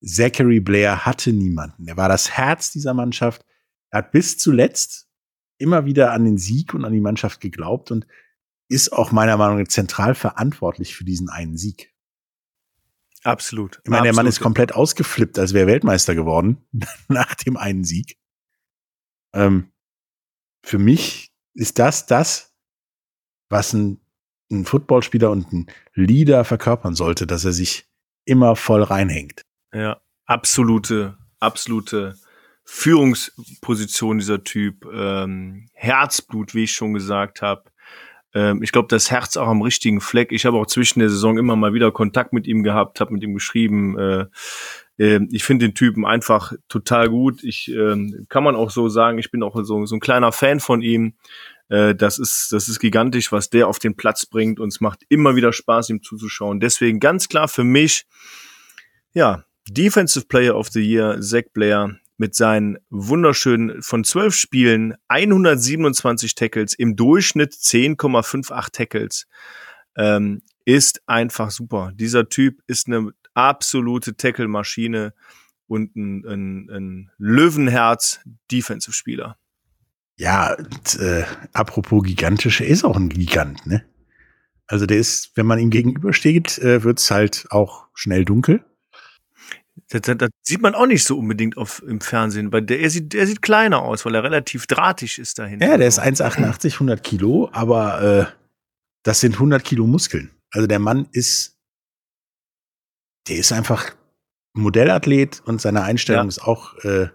[0.04, 1.88] Zachary Blair hatte niemanden.
[1.88, 3.45] Er war das Herz dieser Mannschaft.
[3.89, 5.08] Er hat bis zuletzt
[5.58, 8.06] immer wieder an den Sieg und an die Mannschaft geglaubt und
[8.67, 11.92] ist auch meiner Meinung nach zentral verantwortlich für diesen einen Sieg.
[13.23, 13.79] Absolut.
[13.83, 16.57] Ich meine, der Mann ist komplett ausgeflippt, als wäre Weltmeister geworden
[17.07, 18.17] nach dem einen Sieg.
[19.33, 19.71] Ähm,
[20.63, 22.53] für mich ist das das,
[23.49, 24.01] was ein,
[24.51, 27.88] ein Footballspieler und ein Leader verkörpern sollte, dass er sich
[28.25, 29.41] immer voll reinhängt.
[29.73, 32.17] Ja, absolute, absolute
[32.65, 34.86] Führungsposition dieser Typ.
[34.86, 37.63] Ähm, Herzblut, wie ich schon gesagt habe.
[38.34, 40.32] Ähm, ich glaube, das Herz auch am richtigen Fleck.
[40.32, 43.24] Ich habe auch zwischen der Saison immer mal wieder Kontakt mit ihm gehabt, habe mit
[43.24, 43.98] ihm geschrieben.
[43.98, 44.26] Äh,
[44.98, 47.43] äh, ich finde den Typen einfach total gut.
[47.43, 50.60] Ich äh, kann man auch so sagen, ich bin auch so, so ein kleiner Fan
[50.60, 51.15] von ihm.
[51.69, 55.02] Äh, das ist, das ist gigantisch, was der auf den Platz bringt und es macht
[55.10, 56.60] immer wieder Spaß, ihm zuzuschauen.
[56.60, 58.06] Deswegen ganz klar für mich,
[59.13, 66.36] ja, Defensive Player of the Year, Zach Blair, mit seinen wunderschönen von zwölf Spielen 127
[66.36, 69.28] Tackles, im Durchschnitt 10,58 Tackles,
[69.97, 71.91] ähm, ist einfach super.
[71.93, 75.13] Dieser Typ ist eine absolute Tackle-Maschine
[75.67, 79.38] und ein, ein, ein Löwenherz-Defensive-Spieler.
[80.17, 81.23] Ja, und, äh,
[81.54, 83.84] apropos gigantisch, er ist auch ein Gigant, ne?
[84.67, 88.63] Also der ist, wenn man ihm gegenübersteht, äh, wird es halt auch schnell dunkel.
[89.93, 92.89] Das, das, das, sieht man auch nicht so unbedingt auf, im Fernsehen, weil der, er,
[92.89, 95.67] sieht, der sieht kleiner aus, weil er relativ drahtig ist dahinter.
[95.67, 98.25] Ja, der ist 1,88, 100 Kilo, aber äh,
[99.03, 100.32] das sind 100 Kilo Muskeln.
[100.49, 101.60] Also der Mann ist,
[103.27, 103.95] der ist einfach
[104.53, 106.29] Modellathlet und seine Einstellung ja.
[106.29, 107.10] ist auch äh,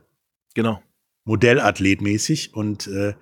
[0.55, 0.81] genau.
[1.25, 3.15] Modellathletmäßig und äh,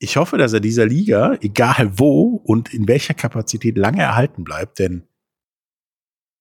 [0.00, 4.80] ich hoffe, dass er dieser Liga, egal wo und in welcher Kapazität, lange erhalten bleibt,
[4.80, 5.06] denn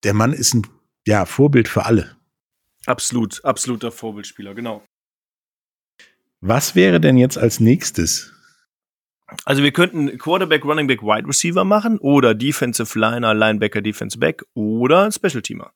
[0.03, 0.65] der Mann ist ein
[1.05, 2.16] ja, Vorbild für alle.
[2.87, 4.83] Absolut, absoluter Vorbildspieler, genau.
[6.41, 8.33] Was wäre denn jetzt als nächstes?
[9.43, 14.43] Also wir könnten Quarterback, Running Back, Wide Receiver machen oder Defensive Liner, Linebacker, Defense Back
[14.53, 15.73] oder Special Teamer.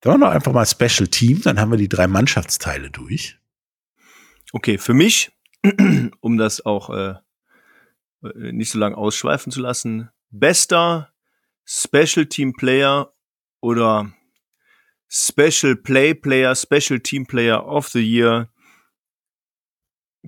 [0.00, 3.38] Dann machen wir einfach mal Special Team, dann haben wir die drei Mannschaftsteile durch.
[4.52, 5.32] Okay, für mich,
[6.20, 7.14] um das auch äh,
[8.22, 10.10] äh, nicht so lange ausschweifen zu lassen.
[10.30, 11.12] Bester
[11.64, 13.12] Special Team Player
[13.60, 14.12] oder
[15.08, 18.48] Special Play Player, Special Team Player of the Year.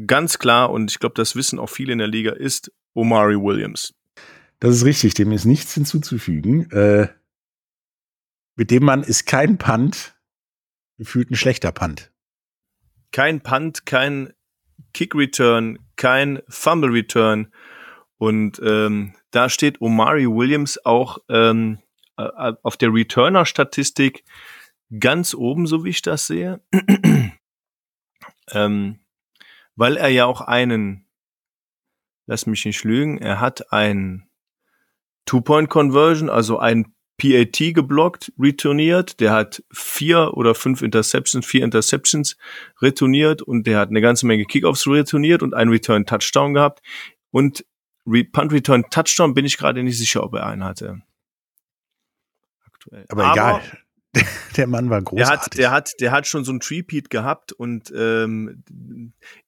[0.07, 3.95] Ganz klar, und ich glaube, das wissen auch viele in der Liga, ist Omari Williams.
[4.61, 6.71] Das ist richtig, dem ist nichts hinzuzufügen.
[6.71, 7.09] Äh,
[8.57, 10.17] mit dem Mann ist kein Punt
[10.99, 12.13] gefühlt ein schlechter Punt.
[13.13, 14.33] Kein Punt, kein
[14.93, 17.53] Kick Return, kein Fumble Return.
[18.19, 21.79] Und ähm, da steht Omari Williams auch ähm,
[22.17, 24.25] äh, auf der Returner-Statistik
[24.99, 26.61] ganz oben, so wie ich das sehe.
[28.51, 29.01] ähm,
[29.77, 31.07] weil er ja auch einen,
[32.27, 34.29] lass mich nicht lügen, er hat ein
[35.27, 39.21] Two-Point-Conversion, also ein PAT geblockt, returniert.
[39.21, 42.37] Der hat vier oder fünf Interceptions, vier Interceptions
[42.81, 46.81] retourniert und der hat eine ganze Menge Kickoffs retourniert und einen Return Touchdown gehabt.
[47.31, 47.67] Und
[48.07, 51.03] Re Punt Return Touchdown bin ich gerade nicht sicher, ob er einen hatte.
[52.65, 53.05] Aktuell.
[53.09, 53.79] Aber, Aber egal.
[54.57, 55.53] Der Mann war großartig.
[55.55, 58.63] Der hat, der hat, der hat schon so ein Treepeat gehabt und ähm,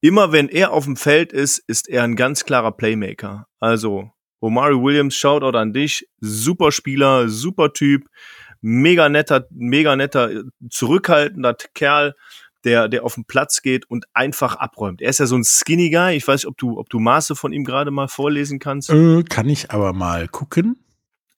[0.01, 3.47] immer wenn er auf dem Feld ist, ist er ein ganz klarer Playmaker.
[3.59, 6.09] Also Omari Williams, Shoutout an dich.
[6.21, 8.07] Super Spieler, super Typ,
[8.61, 12.15] mega netter, mega netter, zurückhaltender Kerl,
[12.65, 15.01] der, der auf den Platz geht und einfach abräumt.
[15.01, 16.17] Er ist ja so ein Skinny Guy.
[16.17, 18.91] Ich weiß nicht, ob du, ob du Maße von ihm gerade mal vorlesen kannst.
[18.91, 20.79] Äh, kann ich aber mal gucken.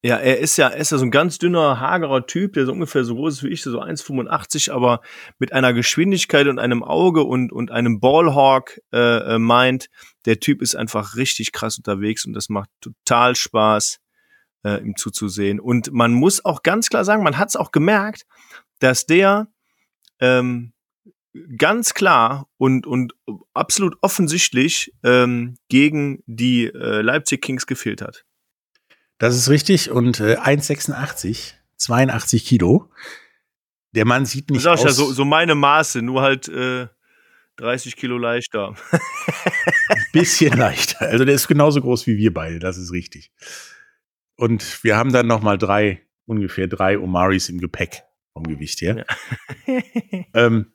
[0.05, 2.73] Ja, er ist ja, er ist ja so ein ganz dünner, hagerer Typ, der so
[2.73, 5.01] ungefähr so groß ist wie ich, so 1,85, aber
[5.38, 9.91] mit einer Geschwindigkeit und einem Auge und, und einem Ballhawk äh, äh, meint,
[10.25, 14.01] der Typ ist einfach richtig krass unterwegs und das macht total Spaß,
[14.65, 15.61] äh, ihm zuzusehen.
[15.61, 18.25] Und man muss auch ganz klar sagen, man hat es auch gemerkt,
[18.81, 19.47] dass der
[20.19, 20.73] ähm,
[21.57, 23.15] ganz klar und, und
[23.55, 28.25] absolut offensichtlich ähm, gegen die äh, Leipzig Kings gefehlt hat.
[29.23, 29.89] Das ist richtig.
[29.89, 32.91] Und äh, 1,86, 82 Kilo.
[33.93, 34.99] Der Mann sieht nicht das ist aus.
[34.99, 36.89] Ja, so, so meine Maße, nur halt äh,
[37.59, 38.75] 30 Kilo leichter.
[38.91, 41.03] Ein bisschen leichter.
[41.03, 43.31] Also der ist genauso groß wie wir beide, das ist richtig.
[44.35, 49.07] Und wir haben dann noch mal drei, ungefähr drei Omaris im Gepäck vom Gewicht her.
[49.69, 49.83] Ja.
[50.35, 50.73] ähm,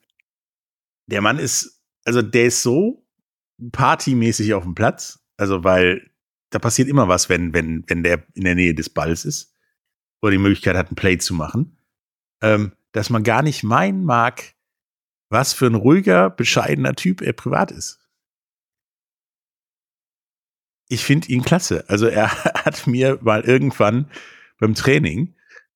[1.08, 3.06] der Mann ist, also der ist so
[3.74, 6.10] partymäßig auf dem Platz, also weil
[6.58, 9.54] da passiert immer was, wenn, wenn, wenn der in der Nähe des Balls ist
[10.24, 11.78] oder die Möglichkeit hat, ein Play zu machen,
[12.41, 14.56] ähm, dass man gar nicht meinen mag,
[15.30, 18.00] was für ein ruhiger, bescheidener Typ er privat ist.
[20.89, 21.88] Ich finde ihn klasse.
[21.89, 22.32] Also er
[22.65, 24.10] hat mir mal irgendwann
[24.58, 25.36] beim Training,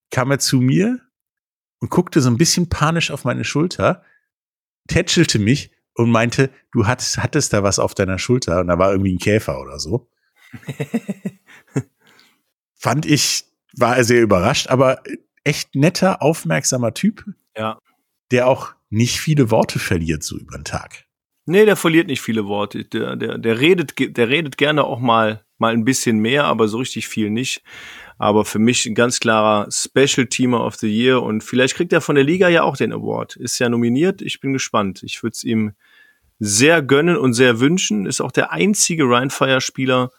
[0.09, 0.99] kam er zu mir
[1.77, 4.03] und guckte so ein bisschen panisch auf meine Schulter,
[4.87, 8.91] tätschelte mich und meinte, du hattest, hattest da was auf deiner Schulter und da war
[8.91, 10.07] irgendwie ein Käfer oder so.
[12.75, 15.01] Fand ich, war sehr überrascht, aber
[15.43, 17.25] echt netter, aufmerksamer Typ.
[17.55, 17.79] Ja.
[18.31, 21.05] Der auch nicht viele Worte verliert so über den Tag.
[21.45, 22.85] Nee, der verliert nicht viele Worte.
[22.85, 26.77] Der, der, der redet, der redet gerne auch mal, mal ein bisschen mehr, aber so
[26.77, 27.63] richtig viel nicht.
[28.17, 32.01] Aber für mich ein ganz klarer Special Teamer of the Year und vielleicht kriegt er
[32.01, 33.35] von der Liga ja auch den Award.
[33.35, 34.21] Ist ja nominiert.
[34.21, 35.01] Ich bin gespannt.
[35.03, 35.73] Ich würde es ihm
[36.37, 38.05] sehr gönnen und sehr wünschen.
[38.05, 40.11] Ist auch der einzige Rheinfire-Spieler,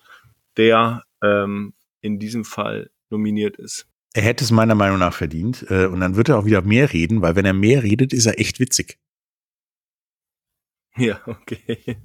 [0.56, 3.86] der ähm, in diesem Fall nominiert ist.
[4.14, 5.64] Er hätte es meiner Meinung nach verdient.
[5.70, 8.26] Äh, und dann wird er auch wieder mehr reden, weil wenn er mehr redet, ist
[8.26, 8.98] er echt witzig.
[10.94, 12.02] Ja, okay.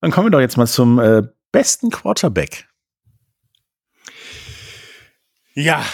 [0.00, 2.68] Dann kommen wir doch jetzt mal zum äh, besten Quarterback.
[5.54, 5.84] Ja.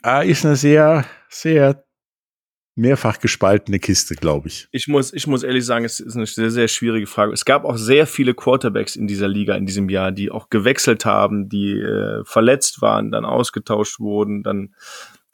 [0.00, 1.84] Ah, ist eine sehr, sehr
[2.78, 4.68] mehrfach gespaltene Kiste, glaube ich.
[4.70, 7.32] Ich muss, ich muss ehrlich sagen, es ist eine sehr, sehr schwierige Frage.
[7.32, 11.04] Es gab auch sehr viele Quarterbacks in dieser Liga in diesem Jahr, die auch gewechselt
[11.04, 14.74] haben, die äh, verletzt waren, dann ausgetauscht wurden, dann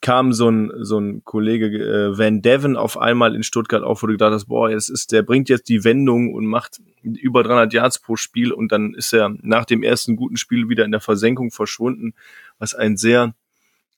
[0.00, 4.06] kam so ein, so ein Kollege äh, Van Devon auf einmal in Stuttgart auf, wo
[4.06, 7.72] du gedacht hast, boah, jetzt ist, der bringt jetzt die Wendung und macht über 300
[7.72, 11.00] Yards pro Spiel und dann ist er nach dem ersten guten Spiel wieder in der
[11.00, 12.12] Versenkung verschwunden,
[12.58, 13.34] was einen sehr,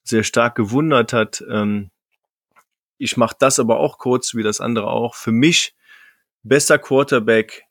[0.05, 1.45] sehr stark gewundert hat.
[1.51, 1.91] Ähm,
[2.99, 5.15] ich mache das aber auch kurz, wie das andere auch.
[5.15, 5.75] Für mich
[6.43, 7.65] bester Quarterback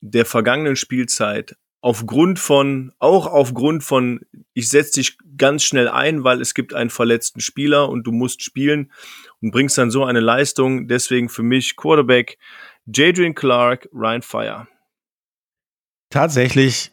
[0.00, 4.20] der vergangenen Spielzeit aufgrund von, auch aufgrund von,
[4.54, 8.42] ich setze dich ganz schnell ein, weil es gibt einen verletzten Spieler und du musst
[8.42, 8.90] spielen
[9.42, 10.88] und bringst dann so eine Leistung.
[10.88, 12.38] Deswegen für mich Quarterback
[12.86, 14.66] Jadrian Clark, Ryan Fire.
[16.08, 16.92] Tatsächlich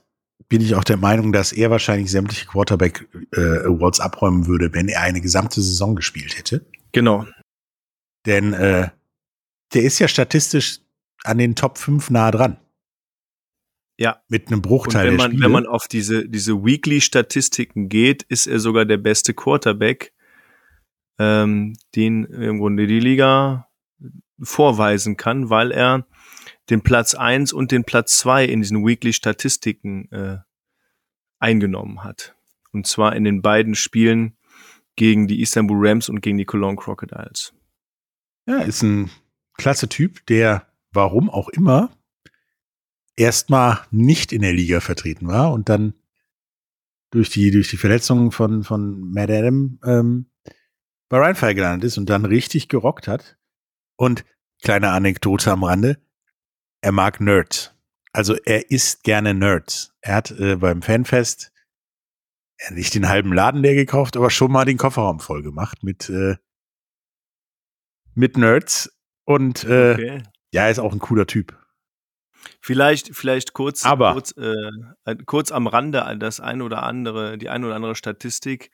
[0.50, 3.60] bin ich auch der Meinung, dass er wahrscheinlich sämtliche Quarterback äh,
[4.00, 6.66] abräumen würde, wenn er eine gesamte Saison gespielt hätte.
[6.92, 7.26] Genau.
[8.26, 8.90] Denn äh,
[9.74, 10.80] der ist ja statistisch
[11.24, 12.58] an den Top 5 nah dran.
[13.98, 14.22] Ja.
[14.30, 18.60] Mit einem Bruchteil Und wenn man, wenn man auf diese, diese Weekly-Statistiken geht, ist er
[18.60, 20.14] sogar der beste Quarterback,
[21.20, 23.68] ähm, den im Grunde die Liga
[24.42, 26.08] vorweisen kann, weil er
[26.70, 30.38] den Platz eins und den Platz zwei in diesen Weekly-Statistiken äh,
[31.40, 32.36] eingenommen hat.
[32.72, 34.38] Und zwar in den beiden Spielen
[34.96, 37.54] gegen die Istanbul Rams und gegen die Cologne Crocodiles.
[38.46, 39.10] Ja, ist ein
[39.54, 41.92] klasse Typ, der, warum auch immer,
[43.16, 45.94] erstmal nicht in der Liga vertreten war und dann
[47.12, 50.26] durch die, durch die Verletzungen von, von Matt Adam ähm,
[51.10, 53.38] bei Rheinfire gelandet ist und dann richtig gerockt hat.
[53.98, 54.24] Und
[54.62, 55.98] kleine Anekdote am Rande,
[56.82, 57.76] er mag Nerds.
[58.14, 59.94] Also er isst gerne Nerds.
[60.02, 61.52] Er hat äh, beim Fanfest
[62.70, 66.36] nicht den halben Laden leer gekauft, aber schon mal den Kofferraum voll gemacht mit, äh,
[68.14, 68.92] mit Nerds.
[69.26, 70.24] Und äh, Okay.
[70.52, 71.58] ja, er ist auch ein cooler Typ.
[72.60, 77.64] Vielleicht, vielleicht kurz, Aber- kurz, äh, kurz am Rande das ein oder andere, die ein
[77.64, 78.72] oder andere Statistik.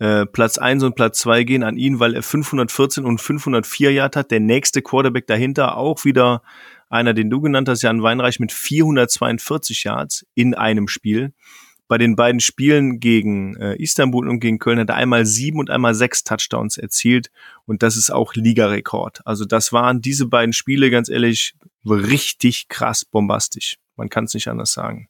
[0.00, 4.16] Äh, Platz 1 und Platz 2 gehen an ihn, weil er 514 und 504 Yard
[4.16, 4.32] hat.
[4.32, 6.42] Der nächste Quarterback dahinter auch wieder
[6.90, 11.32] einer, den du genannt hast, Jan Weinreich mit 442 Yards in einem Spiel.
[11.86, 15.70] Bei den beiden Spielen gegen äh, Istanbul und gegen Köln hat er einmal sieben und
[15.70, 17.30] einmal sechs Touchdowns erzielt
[17.66, 19.20] und das ist auch Ligarekord.
[19.26, 23.76] Also das waren diese beiden Spiele, ganz ehrlich, richtig krass bombastisch.
[23.96, 25.08] Man kann es nicht anders sagen.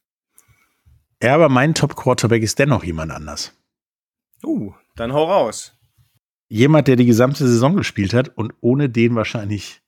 [1.21, 3.53] Ja, aber mein Top-Quarterback ist dennoch jemand anders.
[4.43, 5.73] Uh, dann hau raus.
[6.49, 9.81] Jemand, der die gesamte Saison gespielt hat und ohne den wahrscheinlich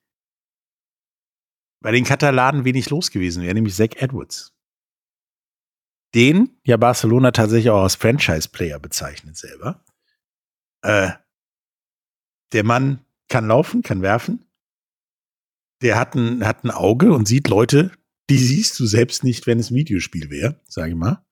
[1.80, 4.57] bei den Katalanen wenig los gewesen wäre, nämlich Zach Edwards.
[6.16, 9.84] Den ja Barcelona tatsächlich auch als Franchise-Player bezeichnet selber.
[10.82, 11.12] Äh,
[12.54, 14.46] der Mann kann laufen, kann werfen.
[15.82, 17.92] Der hat ein, hat ein Auge und sieht Leute,
[18.30, 21.26] die siehst du selbst nicht, wenn es ein Videospiel wäre, sage ich mal.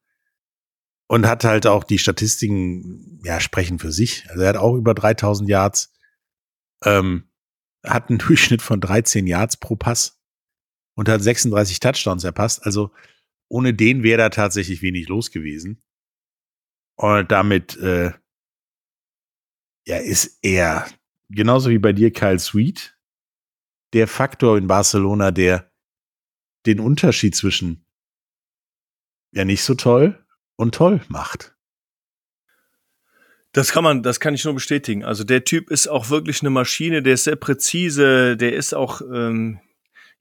[1.08, 4.30] Und hat halt auch die Statistiken, ja, sprechen für sich.
[4.30, 5.94] Also er hat auch über 3000 Yards,
[6.84, 7.30] ähm,
[7.84, 10.20] hat einen Durchschnitt von 13 Yards pro Pass
[10.96, 12.66] und hat 36 Touchdowns erpasst.
[12.66, 12.92] Also
[13.56, 15.82] ohne den wäre da tatsächlich wenig los gewesen.
[16.98, 18.12] Und damit, äh,
[19.88, 20.86] ja, ist er,
[21.30, 22.98] genauso wie bei dir Kyle Sweet,
[23.94, 25.72] der Faktor in Barcelona, der
[26.66, 27.86] den Unterschied zwischen
[29.32, 30.22] ja nicht so toll
[30.58, 31.56] und toll macht.
[33.54, 35.06] Das kann man, das kann ich nur bestätigen.
[35.06, 39.00] Also der Typ ist auch wirklich eine Maschine, der ist sehr präzise, der ist auch
[39.00, 39.62] ähm,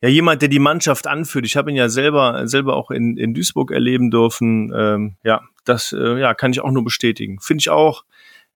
[0.02, 1.46] ja jemand, der die Mannschaft anführt.
[1.46, 4.72] Ich habe ihn ja selber selber auch in, in Duisburg erleben dürfen.
[4.76, 7.40] Ähm, ja, das äh, ja kann ich auch nur bestätigen.
[7.40, 8.04] Finde ich auch,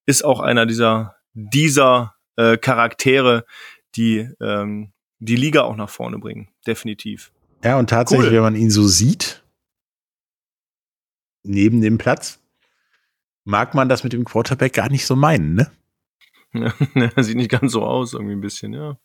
[0.06, 3.44] ist auch einer dieser dieser äh, Charaktere,
[3.96, 6.48] die ähm, die Liga auch nach vorne bringen.
[6.66, 7.32] Definitiv.
[7.64, 8.34] Ja, und tatsächlich, Cool.
[8.34, 9.42] wenn man ihn so sieht,
[11.42, 12.40] neben dem Platz,
[13.44, 15.72] mag man das mit dem Quarterback gar nicht so meinen, ne?
[17.16, 18.98] Sieht nicht ganz so aus, irgendwie ein bisschen, ja.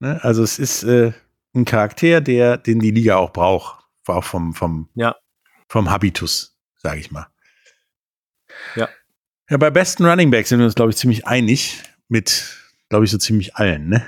[0.00, 0.22] Ne?
[0.22, 1.12] Also es ist äh,
[1.54, 3.84] ein Charakter, der, den die Liga auch braucht.
[4.06, 5.16] Auch vom, vom, Ja.
[5.68, 7.26] vom Habitus, sage ich mal.
[8.74, 8.88] Ja.
[9.50, 12.56] Ja, bei besten Running Backs sind wir uns, glaube ich, ziemlich einig mit,
[12.88, 14.06] glaube ich, so ziemlich allen, ne?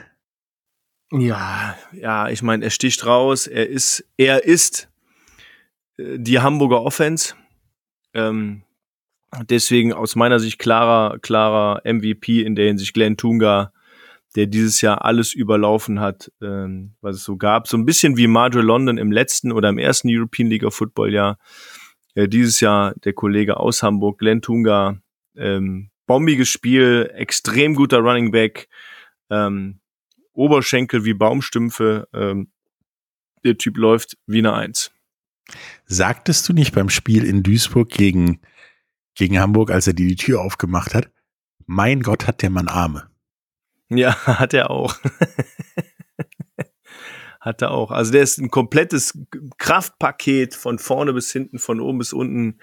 [1.12, 3.46] Ja, ja, ich meine, er sticht raus.
[3.46, 4.88] Er ist, er ist
[5.98, 7.34] äh, die Hamburger Offense.
[8.14, 8.62] Ähm,
[9.48, 13.72] deswegen aus meiner Sicht klarer, klarer MVP in der Hinsicht Glenn Tunga,
[14.36, 17.66] der dieses Jahr alles überlaufen hat, ähm, was es so gab.
[17.66, 21.12] So ein bisschen wie Marjorie London im letzten oder im ersten European League of Football
[21.12, 21.38] Jahr.
[22.14, 25.00] Äh, dieses Jahr der Kollege aus Hamburg, Glenn Tunga,
[25.36, 28.68] ähm, bombiges Spiel, extrem guter Running Back.
[29.30, 29.80] Ähm,
[30.32, 32.08] Oberschenkel wie Baumstümpfe.
[32.12, 32.50] Ähm,
[33.44, 34.92] der Typ läuft wie eine Eins.
[35.86, 38.40] Sagtest du nicht beim Spiel in Duisburg gegen,
[39.14, 41.10] gegen Hamburg, als er dir die Tür aufgemacht hat,
[41.66, 43.09] mein Gott, hat der Mann Arme.
[43.90, 44.96] Ja, hat er auch.
[47.40, 47.90] hat er auch.
[47.90, 49.18] Also der ist ein komplettes
[49.58, 52.60] Kraftpaket von vorne bis hinten, von oben bis unten.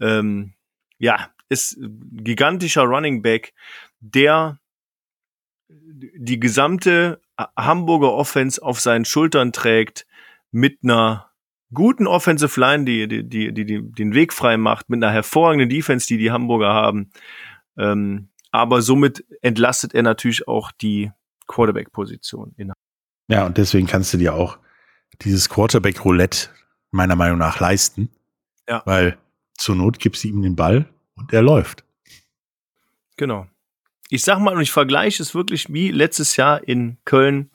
[0.00, 0.54] Ähm,
[0.98, 3.54] ja, ist gigantischer Running Back,
[4.00, 4.58] der
[5.68, 7.20] die gesamte
[7.56, 10.06] Hamburger Offense auf seinen Schultern trägt
[10.50, 11.30] mit einer
[11.72, 15.68] guten Offensive Line, die, die, die, die, die den Weg frei macht, mit einer hervorragenden
[15.68, 17.10] Defense, die die Hamburger haben.
[17.76, 21.12] Ähm, aber somit entlastet er natürlich auch die
[21.46, 22.54] Quarterback-Position.
[23.28, 24.58] Ja, und deswegen kannst du dir auch
[25.22, 26.48] dieses Quarterback-Roulette
[26.90, 28.10] meiner Meinung nach leisten.
[28.68, 28.82] Ja.
[28.84, 29.18] Weil
[29.54, 31.84] zur Not gibst du ihm den Ball und er läuft.
[33.16, 33.46] Genau.
[34.08, 37.50] Ich sag mal, und ich vergleiche es wirklich wie letztes Jahr in Köln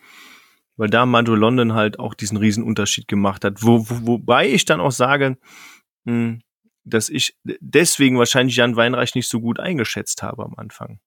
[0.82, 3.62] weil da Mando London halt auch diesen Riesenunterschied gemacht hat.
[3.62, 5.38] Wo, wo, wobei ich dann auch sage,
[6.06, 6.40] mh, hm,
[6.84, 11.00] dass ich deswegen wahrscheinlich Jan Weinreich nicht so gut eingeschätzt habe am Anfang.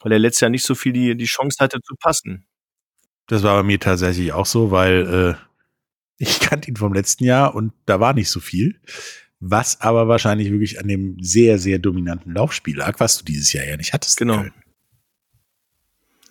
[0.00, 2.46] Weil er letztes Jahr nicht so viel die, die Chance hatte zu passen.
[3.26, 5.52] Das war bei mir tatsächlich auch so, weil äh,
[6.18, 8.80] ich kannte ihn vom letzten Jahr und da war nicht so viel.
[9.40, 13.64] Was aber wahrscheinlich wirklich an dem sehr, sehr dominanten Laufspiel lag, was du dieses Jahr
[13.64, 14.18] ja nicht hattest.
[14.18, 14.44] Genau.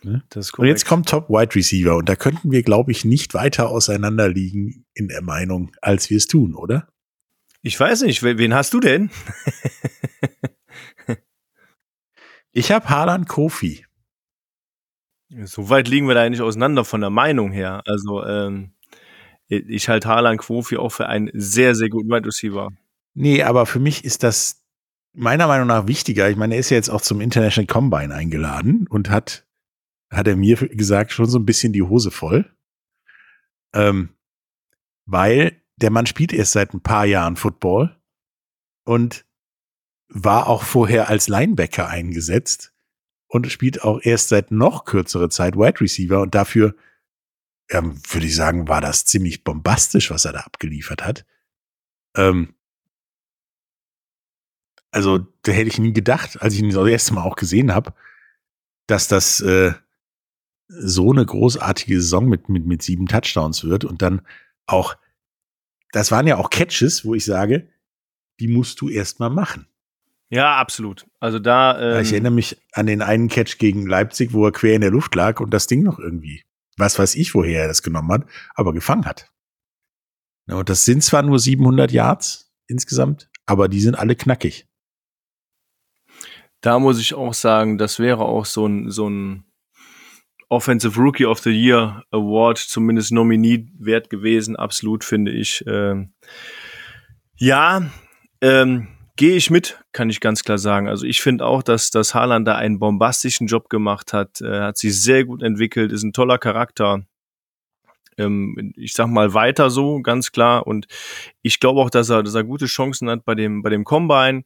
[0.04, 0.24] Ne?
[0.58, 4.30] und jetzt kommt Top Wide Receiver und da könnten wir, glaube ich, nicht weiter auseinander
[4.30, 6.88] liegen in der Meinung, als wir es tun, oder?
[7.64, 9.12] Ich weiß nicht, wen hast du denn?
[12.52, 13.86] ich habe Harlan Kofi.
[15.44, 17.84] So weit liegen wir da nicht auseinander von der Meinung her.
[17.86, 18.74] Also ähm,
[19.48, 22.70] ich halte Harlan Kofi auch für einen sehr, sehr guten Wide Receiver.
[23.14, 24.66] Nee, aber für mich ist das
[25.14, 26.30] meiner Meinung nach wichtiger.
[26.30, 29.46] Ich meine, er ist ja jetzt auch zum International Combine eingeladen und hat,
[30.10, 32.50] hat er mir gesagt, schon so ein bisschen die Hose voll.
[33.74, 34.10] Ähm,
[35.06, 38.00] weil der Mann spielt erst seit ein paar Jahren Football
[38.84, 39.26] und
[40.08, 42.74] war auch vorher als Linebacker eingesetzt
[43.28, 46.76] und spielt auch erst seit noch kürzere Zeit Wide Receiver und dafür
[47.70, 51.26] ähm, würde ich sagen, war das ziemlich bombastisch, was er da abgeliefert hat.
[52.16, 52.54] Ähm,
[54.92, 57.94] also, da hätte ich nie gedacht, als ich ihn das erste Mal auch gesehen habe,
[58.88, 59.74] dass das äh,
[60.68, 64.22] so eine großartige Saison mit, mit, mit sieben Touchdowns wird und dann
[64.66, 64.98] auch
[65.92, 67.70] das waren ja auch Catches, wo ich sage,
[68.40, 69.68] die musst du erst mal machen.
[70.30, 71.06] Ja, absolut.
[71.20, 71.98] Also da.
[71.98, 74.92] Ähm ich erinnere mich an den einen Catch gegen Leipzig, wo er quer in der
[74.92, 76.44] Luft lag und das Ding noch irgendwie,
[76.78, 78.26] was weiß ich, woher er das genommen hat,
[78.56, 79.30] aber gefangen hat.
[80.48, 84.68] Und das sind zwar nur 700 Yards insgesamt, aber die sind alle knackig.
[86.62, 89.46] Da muss ich auch sagen, das wäre auch so ein, so ein
[90.52, 95.64] Offensive Rookie of the Year Award zumindest Nominee wert gewesen, absolut finde ich.
[95.66, 96.12] Ähm,
[97.38, 97.90] ja,
[98.42, 100.90] ähm, gehe ich mit, kann ich ganz klar sagen.
[100.90, 104.78] Also ich finde auch, dass, dass Haaland da einen bombastischen Job gemacht hat, äh, hat
[104.78, 107.06] sich sehr gut entwickelt, ist ein toller Charakter.
[108.18, 110.68] Ähm, ich sag mal weiter so, ganz klar.
[110.68, 110.86] Und
[111.42, 114.44] ich glaube auch, dass er, dass er gute Chancen hat bei dem, bei dem Combine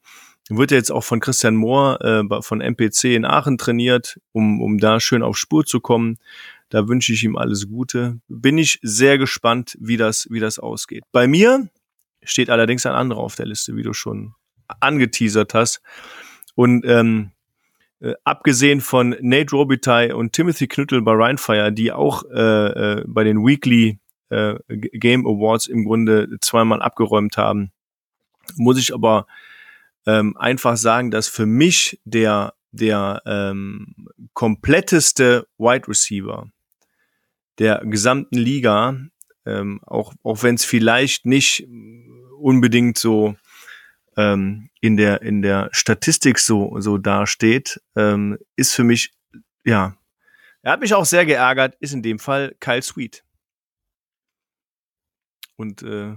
[0.49, 4.99] wird jetzt auch von Christian Mohr äh, von MPC in Aachen trainiert, um, um da
[4.99, 6.17] schön auf Spur zu kommen.
[6.69, 8.19] Da wünsche ich ihm alles Gute.
[8.27, 11.03] Bin ich sehr gespannt, wie das, wie das ausgeht.
[11.11, 11.69] Bei mir
[12.23, 14.33] steht allerdings ein anderer auf der Liste, wie du schon
[14.79, 15.81] angeteasert hast.
[16.55, 17.31] Und ähm,
[17.99, 23.23] äh, abgesehen von Nate Robitaille und Timothy Knüttel bei Rheinfire, die auch äh, äh, bei
[23.23, 27.71] den Weekly äh, Game Awards im Grunde zweimal abgeräumt haben,
[28.55, 29.27] muss ich aber
[30.05, 36.49] ähm, einfach sagen, dass für mich der, der ähm, kompletteste Wide Receiver
[37.59, 38.97] der gesamten Liga,
[39.45, 41.67] ähm, auch, auch wenn es vielleicht nicht
[42.39, 43.35] unbedingt so
[44.17, 49.13] ähm, in der in der Statistik so so dasteht, ähm, ist für mich
[49.63, 49.97] ja,
[50.61, 53.23] er hat mich auch sehr geärgert, ist in dem Fall Kyle Sweet.
[55.57, 56.15] Und äh,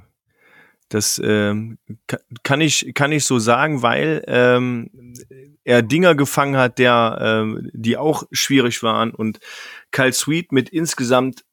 [0.89, 1.79] das ähm,
[2.43, 4.91] kann ich kann ich so sagen, weil ähm,
[5.65, 9.39] er Dinger gefangen hat, der ähm, die auch schwierig waren und
[9.91, 11.45] Kyle Sweet mit insgesamt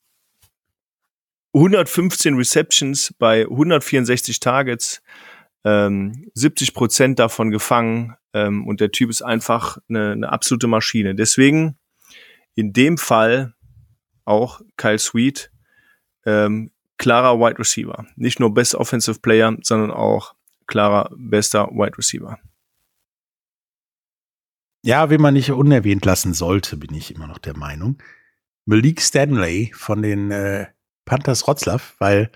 [1.54, 5.02] 115 Receptions bei 164 Targets,
[5.64, 11.16] ähm, 70 Prozent davon gefangen ähm, und der Typ ist einfach eine, eine absolute Maschine.
[11.16, 11.78] Deswegen
[12.56, 13.54] in dem Fall
[14.26, 15.52] auch Kyle Sweet
[16.26, 18.06] ähm, klarer Wide Receiver.
[18.16, 20.36] Nicht nur Best Offensive Player, sondern auch
[20.68, 22.40] klarer bester Wide Receiver.
[24.84, 27.98] Ja, wen man nicht unerwähnt lassen sollte, bin ich immer noch der Meinung.
[28.66, 30.68] Malik Stanley von den äh,
[31.06, 32.32] Panthers Rotzlaw, weil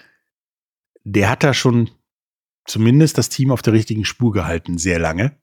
[1.03, 1.91] der hat da schon
[2.65, 5.39] zumindest das Team auf der richtigen Spur gehalten, sehr lange.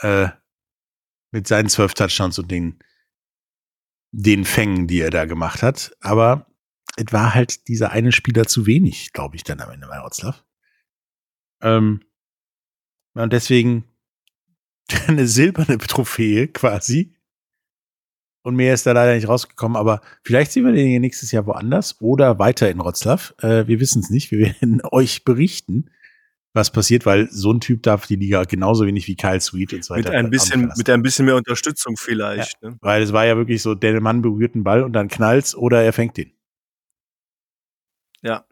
[0.00, 0.28] Äh,
[1.32, 2.78] mit seinen zwölf Touchdowns und den,
[4.10, 5.96] den Fängen, die er da gemacht hat.
[6.00, 6.49] Aber
[6.96, 10.36] es war halt dieser eine Spieler zu wenig, glaube ich, dann am Ende bei Rotzlaw.
[11.62, 12.00] Ähm,
[13.14, 13.84] und deswegen
[15.06, 17.14] eine silberne Trophäe quasi.
[18.42, 21.44] Und mehr ist da leider nicht rausgekommen, aber vielleicht sehen wir den hier nächstes Jahr
[21.46, 23.34] woanders oder weiter in Rotzlaw.
[23.42, 24.30] Äh, wir wissen es nicht.
[24.30, 25.90] Wir werden euch berichten,
[26.54, 29.84] was passiert, weil so ein Typ darf die Liga genauso wenig wie Kyle Sweet und
[29.84, 30.10] so weiter.
[30.10, 32.56] Mit ein bisschen, mit ein bisschen mehr Unterstützung vielleicht.
[32.62, 32.78] Ja, ne?
[32.80, 35.82] Weil es war ja wirklich so, der Mann berührt einen Ball und dann knallt's oder
[35.82, 36.32] er fängt den.
[38.22, 38.44] Ja.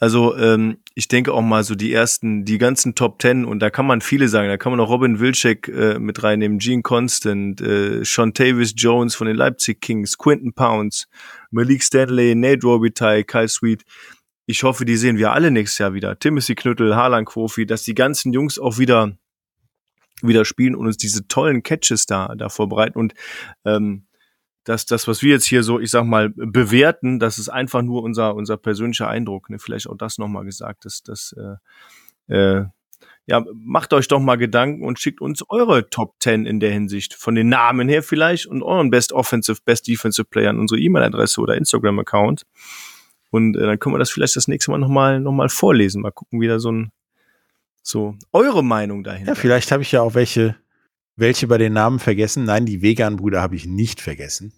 [0.00, 3.68] Also ähm, ich denke auch mal so die ersten, die ganzen Top Ten und da
[3.68, 4.48] kann man viele sagen.
[4.48, 9.16] Da kann man auch Robin Wilczek äh, mit reinnehmen, Gene Constant, äh, Sean Tavis Jones
[9.16, 11.08] von den Leipzig Kings, Quinton Pounds,
[11.50, 13.82] Malik Stanley, Nate Robitaille, Kyle Sweet.
[14.46, 16.16] Ich hoffe, die sehen wir alle nächstes Jahr wieder.
[16.18, 19.18] Timothy Knüttel, Harlan Kofi, dass die ganzen Jungs auch wieder
[20.22, 23.14] wieder spielen und uns diese tollen Catches da da vorbereiten und
[23.64, 24.07] ähm,
[24.68, 28.02] dass das, was wir jetzt hier so, ich sag mal, bewerten, das ist einfach nur
[28.02, 29.48] unser, unser persönlicher Eindruck.
[29.48, 29.58] Ne?
[29.58, 31.34] Vielleicht auch das nochmal gesagt, dass das,
[32.28, 32.66] äh, äh,
[33.24, 37.14] ja, macht euch doch mal Gedanken und schickt uns eure Top 10 in der Hinsicht.
[37.14, 41.40] Von den Namen her vielleicht und euren Best Offensive, Best Defensive Player an unsere E-Mail-Adresse
[41.40, 42.44] oder Instagram-Account.
[43.30, 46.02] Und äh, dann können wir das vielleicht das nächste Mal nochmal noch mal vorlesen.
[46.02, 46.92] Mal gucken, wie da so ein,
[47.82, 49.32] so eure Meinung dahinter.
[49.32, 50.56] Ja, vielleicht habe ich ja auch welche
[51.18, 52.44] welche bei den Namen vergessen?
[52.44, 54.52] Nein, die Vegan-Brüder habe ich nicht vergessen.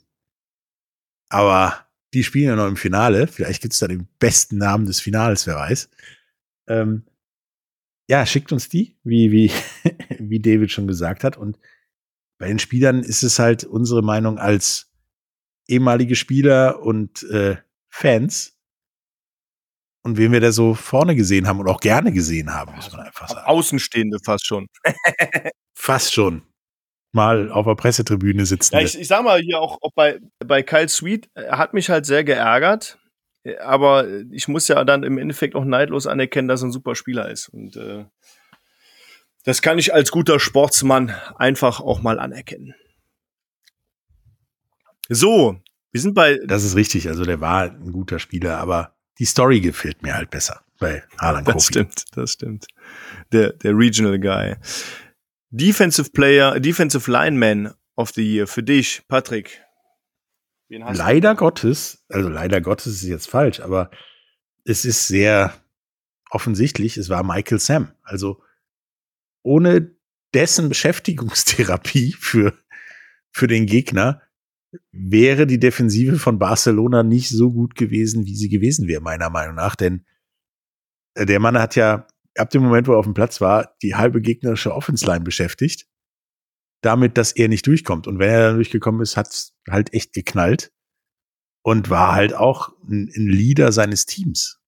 [1.30, 3.26] Aber die spielen ja noch im Finale.
[3.26, 5.88] Vielleicht gibt es da den besten Namen des Finales, wer weiß.
[6.68, 7.06] Ähm,
[8.08, 9.52] ja, schickt uns die, wie, wie,
[10.18, 11.36] wie David schon gesagt hat.
[11.36, 11.58] Und
[12.38, 14.92] bei den Spielern ist es halt unsere Meinung als
[15.68, 17.56] ehemalige Spieler und äh,
[17.88, 18.56] Fans.
[20.02, 23.02] Und wen wir da so vorne gesehen haben und auch gerne gesehen haben, muss man
[23.02, 23.46] einfach sagen.
[23.46, 24.66] Außenstehende fast schon.
[25.74, 26.42] fast schon
[27.12, 28.74] mal auf der Pressetribüne sitzen.
[28.74, 31.90] Ja, ich, ich sag mal hier auch, auch bei, bei Kyle Sweet, er hat mich
[31.90, 32.98] halt sehr geärgert.
[33.60, 37.30] Aber ich muss ja dann im Endeffekt auch neidlos anerkennen, dass er ein super Spieler
[37.30, 37.48] ist.
[37.48, 38.04] Und äh,
[39.44, 42.74] das kann ich als guter Sportsmann einfach auch mal anerkennen.
[45.08, 45.58] So,
[45.90, 46.38] wir sind bei.
[46.46, 50.30] Das ist richtig, also der war ein guter Spieler, aber die Story gefällt mir halt
[50.30, 52.66] besser bei Harlan Das stimmt, das stimmt.
[53.32, 54.56] Der, der Regional Guy.
[55.50, 59.62] Defensive Player, Defensive Lineman of the Year für dich, Patrick.
[60.68, 61.40] leider du?
[61.40, 63.90] Gottes, also leider Gottes ist jetzt falsch, aber
[64.64, 65.52] es ist sehr
[66.30, 67.92] offensichtlich, es war Michael Sam.
[68.02, 68.42] Also
[69.42, 69.94] ohne
[70.34, 72.56] dessen Beschäftigungstherapie für,
[73.32, 74.22] für den Gegner
[74.92, 79.56] wäre die Defensive von Barcelona nicht so gut gewesen, wie sie gewesen wäre, meiner Meinung
[79.56, 79.74] nach.
[79.74, 80.04] Denn
[81.14, 82.06] äh, der Mann hat ja
[82.36, 85.86] ab dem Moment, wo er auf dem Platz war, die halbe gegnerische Offense-Line beschäftigt.
[86.82, 88.06] Damit, dass er nicht durchkommt.
[88.06, 90.72] Und wenn er dann durchgekommen ist, hat's halt echt geknallt.
[91.62, 94.58] Und war halt auch ein, ein Leader seines Teams.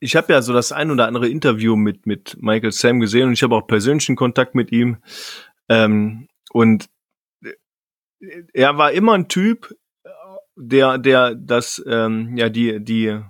[0.00, 3.32] Ich habe ja so das ein oder andere Interview mit, mit Michael Sam gesehen und
[3.34, 4.98] ich habe auch persönlichen Kontakt mit ihm.
[5.68, 6.88] Ähm, und
[8.52, 9.74] er war immer ein Typ,
[10.56, 13.20] der, der das, ähm, ja, die, die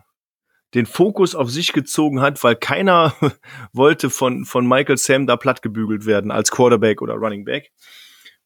[0.74, 3.14] den Fokus auf sich gezogen hat, weil keiner
[3.72, 7.72] wollte von, von Michael Sam da plattgebügelt werden als Quarterback oder Running Back.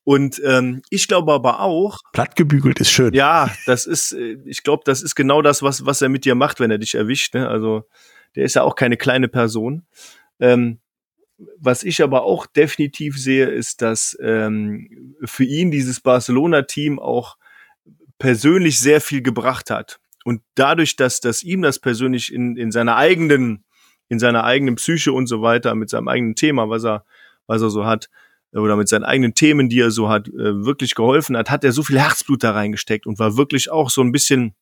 [0.03, 1.99] Und ähm, ich glaube aber auch.
[2.12, 3.12] Plattgebügelt ist schön.
[3.12, 6.37] Ja, das ist, äh, ich glaube, das ist genau das, was, was er mit dir
[6.37, 7.35] macht, wenn er dich erwischt.
[7.35, 7.49] Ne?
[7.49, 7.85] Also
[8.37, 9.85] der ist ja auch keine kleine Person.
[10.39, 10.79] Ähm,
[11.59, 17.37] was ich aber auch definitiv sehe, ist, dass ähm, für ihn dieses Barcelona-Team auch
[18.18, 19.99] persönlich sehr viel gebracht hat.
[20.27, 23.64] Und dadurch, dass, dass ihm das persönlich in, in seiner eigenen,
[24.09, 27.05] in seiner eigenen Psyche und so weiter, mit seinem eigenen Thema, was er,
[27.47, 28.11] was er so hat,
[28.53, 31.70] oder mit seinen eigenen Themen, die er so hat, äh, wirklich geholfen hat, hat er
[31.70, 34.57] so viel Herzblut da reingesteckt und war wirklich auch so ein bisschen,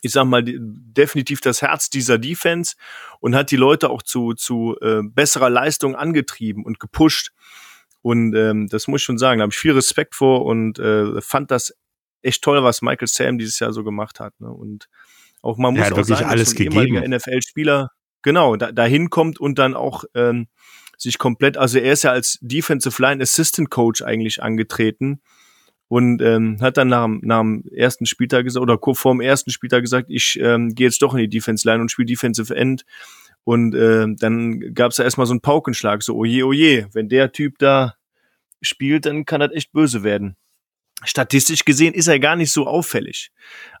[0.00, 2.74] ich sag mal, definitiv das Herz dieser Defense
[3.20, 7.32] und hat die Leute auch zu, zu äh, besserer Leistung angetrieben und gepusht.
[8.00, 11.20] Und ähm, das muss ich schon sagen, da habe ich viel Respekt vor und äh,
[11.20, 11.74] fand das
[12.26, 14.38] echt toll, was Michael Sam dieses Jahr so gemacht hat.
[14.40, 14.50] Ne?
[14.50, 14.88] Und
[15.42, 17.10] auch man muss ja, auch wirklich sagen, alles dass ein gegeben.
[17.10, 17.90] NFL-Spieler
[18.22, 20.48] genau da, dahin kommt und dann auch ähm,
[20.98, 25.20] sich komplett, also er ist ja als Defensive Line Assistant Coach eigentlich angetreten
[25.88, 29.82] und ähm, hat dann nach, nach dem ersten Spieltag gesagt oder vor dem ersten Spieltag
[29.82, 32.84] gesagt, ich ähm, gehe jetzt doch in die Defense Line und spiele Defensive End.
[33.44, 37.30] Und äh, dann gab es da erstmal so einen Paukenschlag, so oje, oje, wenn der
[37.30, 37.94] Typ da
[38.60, 40.36] spielt, dann kann das echt böse werden
[41.06, 43.30] statistisch gesehen ist er gar nicht so auffällig.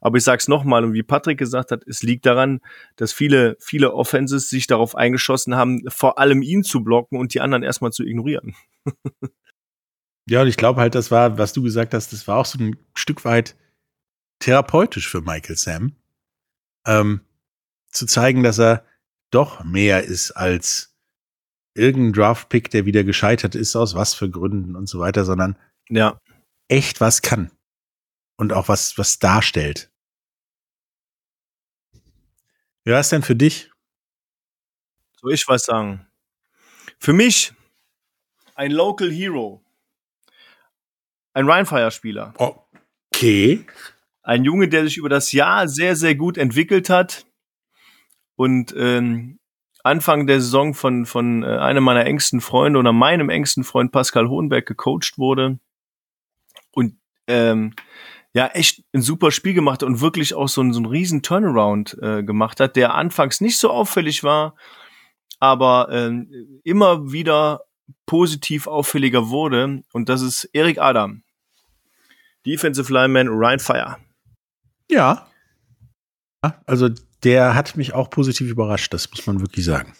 [0.00, 2.60] Aber ich sage es nochmal, und wie Patrick gesagt hat, es liegt daran,
[2.96, 7.40] dass viele, viele Offenses sich darauf eingeschossen haben, vor allem ihn zu blocken und die
[7.40, 8.54] anderen erstmal zu ignorieren.
[10.28, 12.58] ja, und ich glaube halt, das war, was du gesagt hast, das war auch so
[12.58, 13.56] ein Stück weit
[14.38, 15.96] therapeutisch für Michael Sam.
[16.86, 17.20] Ähm,
[17.90, 18.84] zu zeigen, dass er
[19.30, 20.94] doch mehr ist als
[21.74, 25.56] irgendein Draftpick, der wieder gescheitert ist, aus was für Gründen und so weiter, sondern
[25.88, 26.20] ja
[26.68, 27.50] echt was kann.
[28.36, 29.90] Und auch was, was darstellt.
[32.84, 33.70] Wie war es denn für dich?
[35.20, 36.06] Soll ich was sagen?
[36.98, 37.52] Für mich
[38.54, 39.64] ein Local Hero.
[41.32, 42.34] Ein Rheinfire-Spieler.
[42.36, 43.66] Okay.
[44.22, 47.26] Ein Junge, der sich über das Jahr sehr, sehr gut entwickelt hat.
[48.36, 49.38] und ähm,
[49.82, 54.28] Anfang der Saison von, von äh, einem meiner engsten Freunde oder meinem engsten Freund Pascal
[54.28, 55.60] Hohenberg gecoacht wurde
[57.26, 57.74] ähm,
[58.32, 62.22] ja echt ein super Spiel gemacht und wirklich auch so, so einen riesen Turnaround äh,
[62.22, 64.54] gemacht hat, der anfangs nicht so auffällig war,
[65.40, 67.62] aber ähm, immer wieder
[68.04, 71.22] positiv auffälliger wurde und das ist Erik Adam.
[72.44, 73.96] Defensive Lineman Ryan Fire.
[74.90, 75.26] Ja.
[76.66, 76.90] Also
[77.24, 79.94] der hat mich auch positiv überrascht, das muss man wirklich sagen.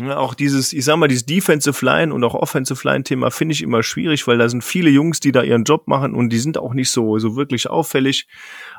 [0.00, 3.52] Ja, auch dieses, ich sag mal, dieses Defensive Line und auch Offensive Line Thema finde
[3.52, 6.38] ich immer schwierig, weil da sind viele Jungs, die da ihren Job machen und die
[6.38, 8.26] sind auch nicht so, so wirklich auffällig.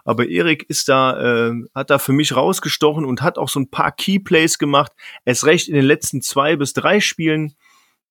[0.06, 3.70] Aber Erik ist da, äh, hat da für mich rausgestochen und hat auch so ein
[3.70, 4.92] paar Key Plays gemacht.
[5.24, 7.54] Es recht in den letzten zwei bis drei Spielen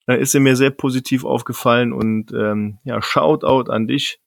[0.07, 4.21] da ist er mir sehr positiv aufgefallen und ähm, ja, Shoutout an dich.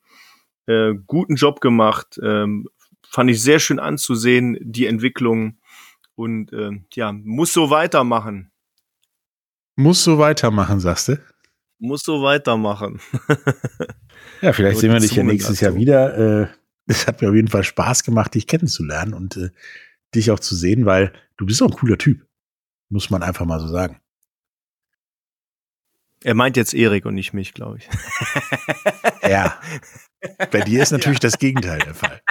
[0.68, 2.20] Äh, guten Job gemacht.
[2.24, 2.68] Ähm,
[3.08, 5.58] fand ich sehr schön anzusehen, die Entwicklung.
[6.16, 8.52] Und äh, ja, muss so weitermachen.
[9.76, 11.20] Muss so weitermachen, sagst du?
[11.80, 13.02] Muss so weitermachen.
[14.42, 15.60] ja, vielleicht sehen wir dich ja nächstes.
[15.60, 16.44] Jahr wieder.
[16.44, 16.48] Äh,
[16.88, 19.50] es hat mir auf jeden Fall Spaß gemacht, dich kennenzulernen und äh,
[20.14, 22.26] dich auch zu sehen, weil du bist auch ein cooler Typ.
[22.90, 24.00] Muss man einfach mal so sagen.
[26.24, 27.90] Er meint jetzt Erik und nicht mich, glaube ich.
[29.30, 29.60] ja.
[30.52, 31.30] Bei dir ist natürlich ja.
[31.30, 32.22] das Gegenteil der Fall.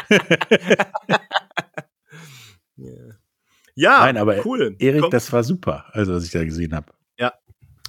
[3.75, 4.75] ja, Nein, aber cool.
[4.79, 6.93] Erik, das war super, also was ich da gesehen habe.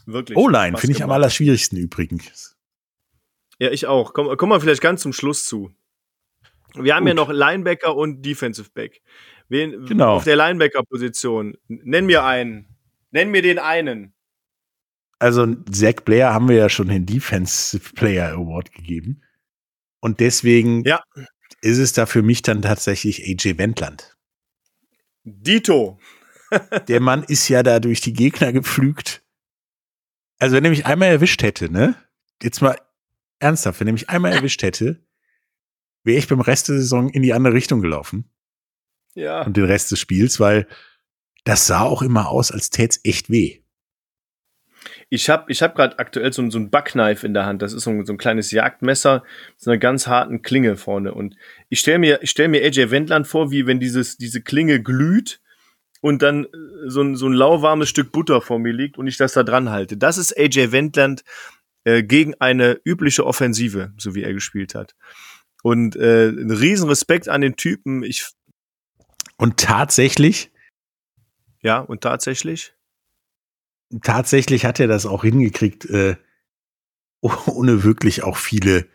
[0.05, 0.37] Wirklich.
[0.37, 2.57] O-Line finde ich am allerschwierigsten übrigens.
[3.59, 4.13] Ja, ich auch.
[4.13, 5.71] Komm, komm mal vielleicht ganz zum Schluss zu.
[6.75, 7.09] Wir haben Gut.
[7.09, 9.01] ja noch Linebacker und Defensive Back.
[9.47, 10.15] Wen, genau.
[10.15, 11.57] Auf der Linebacker-Position.
[11.67, 12.67] Nenn mir einen.
[13.11, 14.15] Nenn mir den einen
[15.19, 19.21] also Zach Blair haben wir ja schon den Defensive Player Award gegeben.
[19.99, 21.01] Und deswegen ja.
[21.61, 24.15] ist es da für mich dann tatsächlich AJ Wendland.
[25.23, 25.99] Dito.
[26.87, 29.23] Der Mann ist ja da durch die Gegner gepflügt.
[30.39, 31.95] Also wenn er mich einmal erwischt hätte, ne?
[32.41, 32.77] Jetzt mal
[33.39, 35.05] ernsthaft, wenn er mich einmal erwischt hätte,
[36.03, 38.29] wäre ich beim Rest der Saison in die andere Richtung gelaufen.
[39.13, 39.43] Ja.
[39.43, 40.67] Und den Rest des Spiels, weil
[41.45, 43.61] das sah auch immer aus, als täte es echt weh.
[45.09, 47.61] Ich habe ich hab gerade aktuell so, so ein Backknife in der Hand.
[47.61, 51.13] Das ist so ein, so ein kleines Jagdmesser mit so einer ganz harten Klinge vorne.
[51.13, 51.35] Und
[51.69, 55.41] ich stelle mir, ich stell mir AJ Wendland vor, wie wenn dieses, diese Klinge glüht
[56.05, 56.47] und dann äh,
[56.85, 59.71] so ein, so ein lauwarmes Stück Butter vor mir liegt und ich das da dran
[59.71, 59.97] halte.
[59.97, 61.23] Das ist AJ Wendland
[61.83, 64.95] äh, gegen eine übliche Offensive, so wie er gespielt hat.
[65.63, 68.03] Und äh, ein riesen Respekt an den Typen.
[68.03, 68.27] Ich
[69.37, 70.51] und tatsächlich?
[71.63, 72.75] Ja, und tatsächlich?
[74.03, 76.17] tatsächlich hat er das auch hingekriegt, äh,
[77.21, 78.87] ohne wirklich auch viele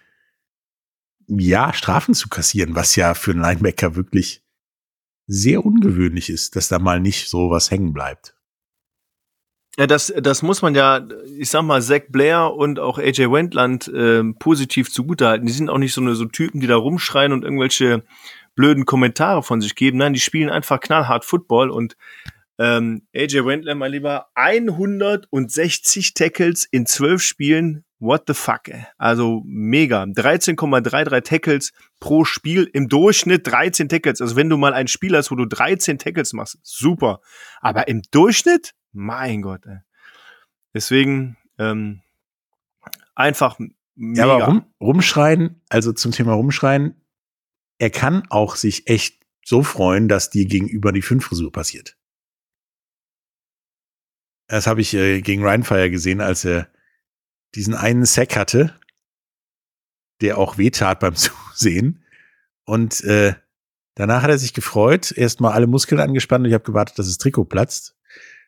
[1.27, 4.45] ja, Strafen zu kassieren, was ja für einen Linebacker wirklich
[5.31, 8.35] sehr ungewöhnlich ist, dass da mal nicht so was hängen bleibt.
[9.79, 11.07] Ja, das, das muss man ja,
[11.39, 15.47] ich sag mal, Zach Blair und auch AJ Wendland äh, positiv zugutehalten.
[15.47, 18.03] Die sind auch nicht so eine so Typen, die da rumschreien und irgendwelche
[18.57, 19.99] blöden Kommentare von sich geben.
[19.99, 21.97] Nein, die spielen einfach knallhart Football und
[22.59, 27.85] ähm, AJ Wendler, mein Lieber, 160 Tackles in 12 Spielen.
[28.01, 28.69] What the fuck?
[28.69, 28.87] Ey?
[28.97, 30.03] Also mega.
[30.03, 32.69] 13,33 Tackles pro Spiel.
[32.73, 34.21] Im Durchschnitt 13 Tackles.
[34.21, 37.21] Also wenn du mal ein Spiel hast, wo du 13 Tackles machst, super.
[37.61, 39.67] Aber im Durchschnitt, mein Gott.
[39.67, 39.79] Ey.
[40.75, 42.01] Deswegen ähm,
[43.15, 43.59] einfach
[43.95, 44.27] mega.
[44.27, 46.95] Ja, aber rum, rumschreien, also zum Thema rumschreien,
[47.79, 51.97] er kann auch sich echt so freuen, dass dir gegenüber die Fünf-Frisur passiert.
[54.47, 56.69] Das habe ich äh, gegen Rheinfire gesehen, als er
[57.55, 58.79] diesen einen Sack hatte,
[60.21, 62.05] der auch wehtat beim Zusehen.
[62.65, 63.35] Und äh,
[63.95, 67.19] danach hat er sich gefreut, erstmal alle Muskeln angespannt und ich habe gewartet, dass das
[67.19, 67.97] Trikot platzt.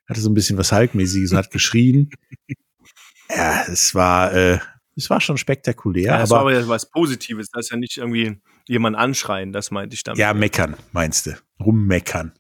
[0.09, 2.11] Hatte so ein bisschen was Hulkmäßiges und hat geschrien.
[3.31, 4.59] ja, es war, äh,
[4.97, 6.05] es war schon spektakulär.
[6.05, 9.71] Ja, es aber, war aber was Positives, das ist ja nicht irgendwie jemand anschreien, das
[9.71, 10.19] meinte ich damit.
[10.19, 11.37] Ja, meckern, meinst du.
[11.61, 12.33] Rummeckern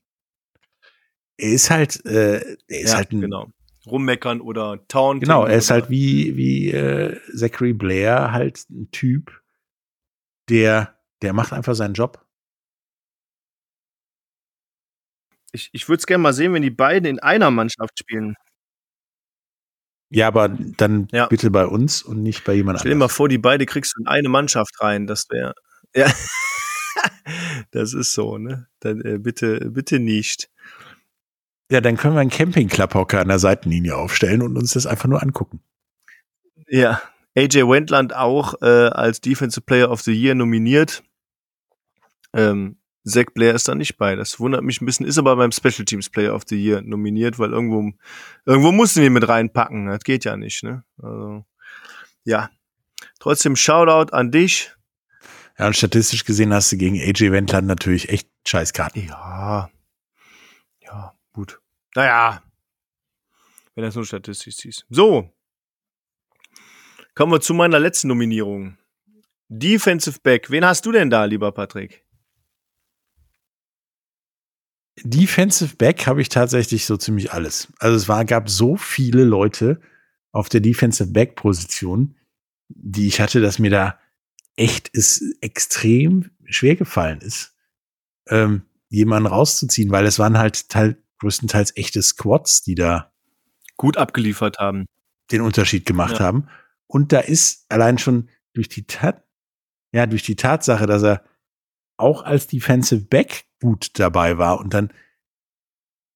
[1.42, 2.38] er ist halt, äh,
[2.68, 3.50] er ist ja, halt ein, genau.
[3.86, 5.20] Rummeckern oder taunten.
[5.20, 9.42] Genau, er ist halt wie, wie äh, Zachary Blair halt ein Typ,
[10.48, 12.24] der, der macht einfach seinen Job.
[15.52, 18.34] Ich, ich würde es gerne mal sehen, wenn die beiden in einer Mannschaft spielen.
[20.14, 21.26] Ja, aber dann ja.
[21.26, 22.80] bitte bei uns und nicht bei jemand anderem.
[22.80, 25.06] Stell dir mal vor, die beide kriegst du in eine Mannschaft rein.
[25.06, 25.54] Das wäre.
[25.94, 26.12] Ja.
[27.70, 28.68] das ist so, ne?
[28.80, 30.50] Dann äh, bitte, bitte nicht.
[31.72, 35.22] Ja, dann können wir einen Camping-Klapphocker an der Seitenlinie aufstellen und uns das einfach nur
[35.22, 35.62] angucken.
[36.68, 37.00] Ja,
[37.34, 41.02] AJ Wendland auch äh, als Defensive Player of the Year nominiert.
[42.34, 42.76] Ähm,
[43.08, 44.16] Zach Blair ist da nicht bei.
[44.16, 47.38] Das wundert mich ein bisschen, ist aber beim Special Teams Player of the Year nominiert,
[47.38, 47.90] weil irgendwo,
[48.44, 49.86] irgendwo mussten wir ihn mit reinpacken.
[49.86, 50.84] Das geht ja nicht, ne?
[51.02, 51.42] Also,
[52.24, 52.50] ja.
[53.18, 54.74] Trotzdem Shoutout an dich.
[55.58, 59.06] Ja, und statistisch gesehen hast du gegen AJ Wendland natürlich echt Scheißkarten.
[59.08, 59.70] Ja.
[61.94, 62.42] Naja.
[63.74, 64.86] Wenn das nur statistisch siehst.
[64.90, 65.30] So.
[67.14, 68.78] Kommen wir zu meiner letzten Nominierung.
[69.48, 70.50] Defensive Back.
[70.50, 72.04] Wen hast du denn da, lieber Patrick?
[75.02, 77.72] Defensive Back habe ich tatsächlich so ziemlich alles.
[77.78, 79.80] Also es war, gab so viele Leute
[80.32, 82.16] auf der Defensive Back Position,
[82.68, 83.98] die ich hatte, dass mir da
[84.56, 87.54] echt ist extrem schwer gefallen ist,
[88.28, 90.68] ähm, jemanden rauszuziehen, weil es waren halt
[91.22, 93.12] größtenteils echte Squads, die da
[93.76, 94.86] gut abgeliefert haben,
[95.30, 96.26] den Unterschied gemacht ja.
[96.26, 96.48] haben.
[96.88, 99.24] Und da ist allein schon durch die Tat,
[99.92, 101.24] ja, durch die Tatsache, dass er
[101.96, 104.92] auch als Defensive Back gut dabei war und dann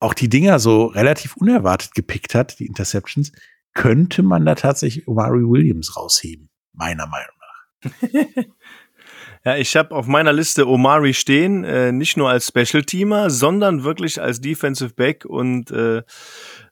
[0.00, 3.32] auch die Dinger so relativ unerwartet gepickt hat, die Interceptions,
[3.74, 8.44] könnte man da tatsächlich Omari Williams rausheben, meiner Meinung nach.
[9.46, 13.84] ja, ich habe auf meiner Liste Omari stehen, äh, nicht nur als Special Teamer, sondern
[13.84, 16.02] wirklich als Defensive Back und äh,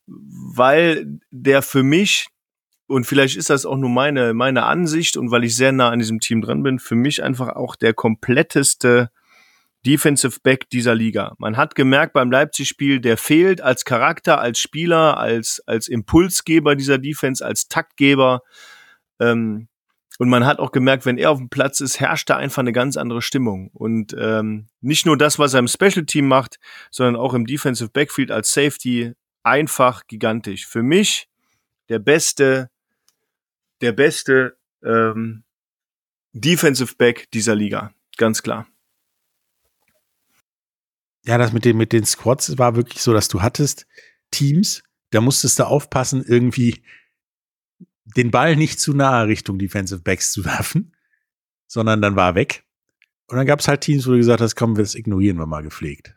[0.07, 2.27] weil der für mich
[2.89, 6.01] und vielleicht ist das auch nur meine meine Ansicht und weil ich sehr nah an
[6.01, 9.11] diesem Team dran bin, für mich einfach auch der kompletteste
[9.87, 11.37] Defensive Back dieser Liga.
[11.39, 16.99] Man hat gemerkt beim Leipzig-Spiel, der fehlt als Charakter, als Spieler, als, als Impulsgeber dieser
[16.99, 18.41] Defense, als Taktgeber.
[19.21, 19.69] Ähm,
[20.19, 22.73] und man hat auch gemerkt, wenn er auf dem Platz ist, herrscht da einfach eine
[22.73, 23.71] ganz andere Stimmung.
[23.73, 26.59] Und ähm, nicht nur das, was er im Special Team macht,
[26.91, 30.67] sondern auch im Defensive Backfield als Safety einfach gigantisch.
[30.67, 31.29] Für mich
[31.89, 32.71] der beste,
[33.81, 35.43] der beste ähm,
[36.33, 38.67] Defensive Back dieser Liga, ganz klar.
[41.27, 43.87] Ja, das mit den, mit den Squads war wirklich so, dass du hattest
[44.31, 46.83] Teams, da musstest du aufpassen, irgendwie
[48.05, 50.95] den Ball nicht zu nahe Richtung Defensive Backs zu werfen,
[51.67, 52.65] sondern dann war er weg.
[53.27, 55.63] Und dann gab es halt Teams, wo du gesagt hast, komm, das ignorieren wir mal
[55.63, 56.15] gepflegt.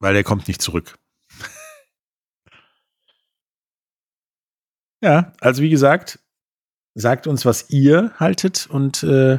[0.00, 0.98] Weil der kommt nicht zurück.
[5.02, 6.18] ja, also wie gesagt,
[6.94, 9.38] sagt uns, was ihr haltet und äh,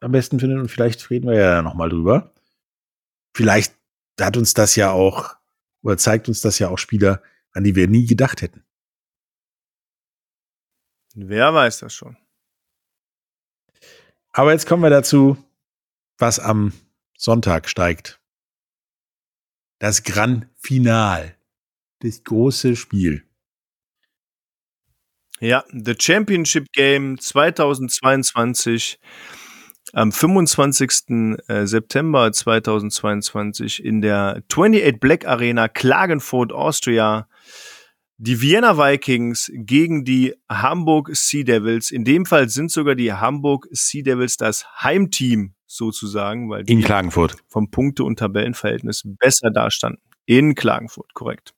[0.00, 2.32] am besten findet und vielleicht reden wir ja noch mal drüber.
[3.36, 3.76] Vielleicht
[4.18, 5.36] hat uns das ja auch
[5.82, 7.22] oder zeigt uns das ja auch Spieler,
[7.52, 8.64] an die wir nie gedacht hätten.
[11.14, 12.16] Wer weiß das schon.
[14.32, 15.36] Aber jetzt kommen wir dazu,
[16.18, 16.72] was am
[17.16, 18.20] Sonntag steigt.
[19.80, 21.36] Das Grand Final.
[22.00, 23.24] Das große Spiel.
[25.40, 29.00] Ja, The Championship Game 2022
[29.92, 31.38] am 25.
[31.48, 37.26] Äh, September 2022 in der 28 Black Arena Klagenfurt, Austria.
[38.22, 41.90] Die Vienna Vikings gegen die Hamburg Sea Devils.
[41.90, 46.82] In dem Fall sind sogar die Hamburg Sea Devils das Heimteam sozusagen, weil die in
[46.82, 50.02] Klagenfurt vom Punkte- und Tabellenverhältnis besser dastanden.
[50.26, 51.54] In Klagenfurt, korrekt.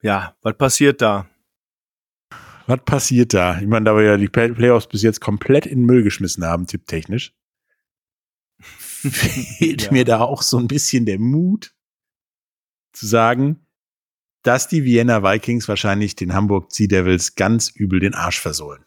[0.00, 1.28] Ja, was passiert da?
[2.68, 3.60] Was passiert da?
[3.60, 6.68] Ich meine, da wir ja die Playoffs bis jetzt komplett in den Müll geschmissen haben,
[6.68, 7.34] tipptechnisch,
[8.60, 9.90] fehlt ja.
[9.92, 11.74] mir da auch so ein bisschen der Mut
[12.92, 13.63] zu sagen,
[14.44, 18.84] dass die Vienna Vikings wahrscheinlich den Hamburg Sea Devils ganz übel den Arsch versohlen.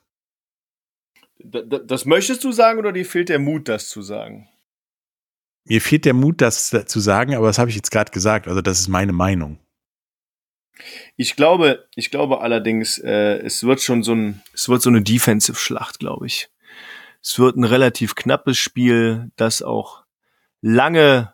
[1.39, 4.47] Das möchtest du sagen oder dir fehlt der Mut, das zu sagen?
[5.65, 8.47] Mir fehlt der Mut, das zu sagen, aber das habe ich jetzt gerade gesagt.
[8.47, 9.59] Also das ist meine Meinung.
[11.15, 15.01] Ich glaube, ich glaube allerdings, äh, es wird schon so ein, es wird so eine
[15.01, 16.49] Defensive-Schlacht, glaube ich.
[17.21, 20.03] Es wird ein relativ knappes Spiel, das auch
[20.61, 21.33] lange,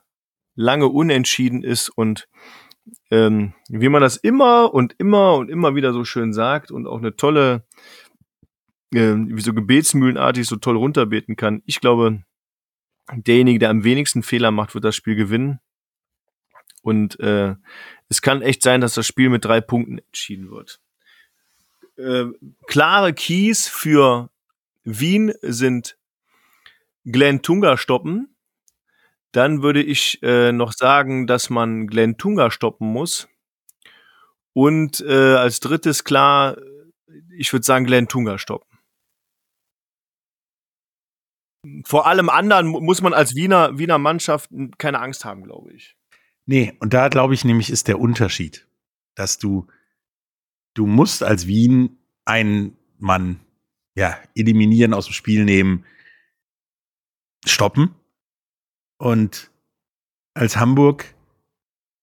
[0.55, 2.30] lange unentschieden ist und
[3.12, 6.98] ähm, wie man das immer und immer und immer wieder so schön sagt und auch
[6.98, 7.66] eine tolle,
[8.94, 11.62] äh, wie so gebetsmühlenartig so toll runterbeten kann.
[11.66, 12.24] Ich glaube,
[13.12, 15.60] derjenige, der am wenigsten Fehler macht, wird das Spiel gewinnen.
[16.82, 17.56] Und äh,
[18.10, 20.82] es kann echt sein, dass das Spiel mit drei Punkten entschieden wird.
[21.96, 22.26] Äh,
[22.68, 24.30] klare Keys für
[24.84, 25.98] Wien sind
[27.06, 28.33] Glenn Tunga stoppen.
[29.34, 33.28] Dann würde ich äh, noch sagen, dass man Glenn Tunga stoppen muss.
[34.54, 36.56] Und äh, als drittes klar,
[37.36, 38.78] ich würde sagen, Glenn Tunga stoppen.
[41.84, 45.96] Vor allem anderen muss man als Wiener, Wiener Mannschaft keine Angst haben, glaube ich.
[46.46, 48.68] Nee, und da glaube ich nämlich ist der Unterschied,
[49.16, 49.68] dass du,
[50.74, 53.40] du musst als Wien einen Mann,
[53.96, 55.86] ja, eliminieren, aus dem Spiel nehmen,
[57.46, 57.96] stoppen.
[59.04, 59.51] Und
[60.34, 61.14] als Hamburg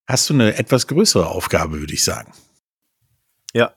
[0.07, 2.31] hast du eine etwas größere Aufgabe, würde ich sagen.
[3.55, 3.75] Ja.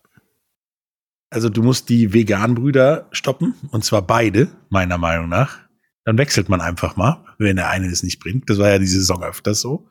[1.30, 5.60] Also du musst die Vegan-Brüder stoppen, und zwar beide, meiner Meinung nach.
[6.04, 8.50] Dann wechselt man einfach mal, wenn der eine es nicht bringt.
[8.50, 9.88] Das war ja diese Saison öfters so.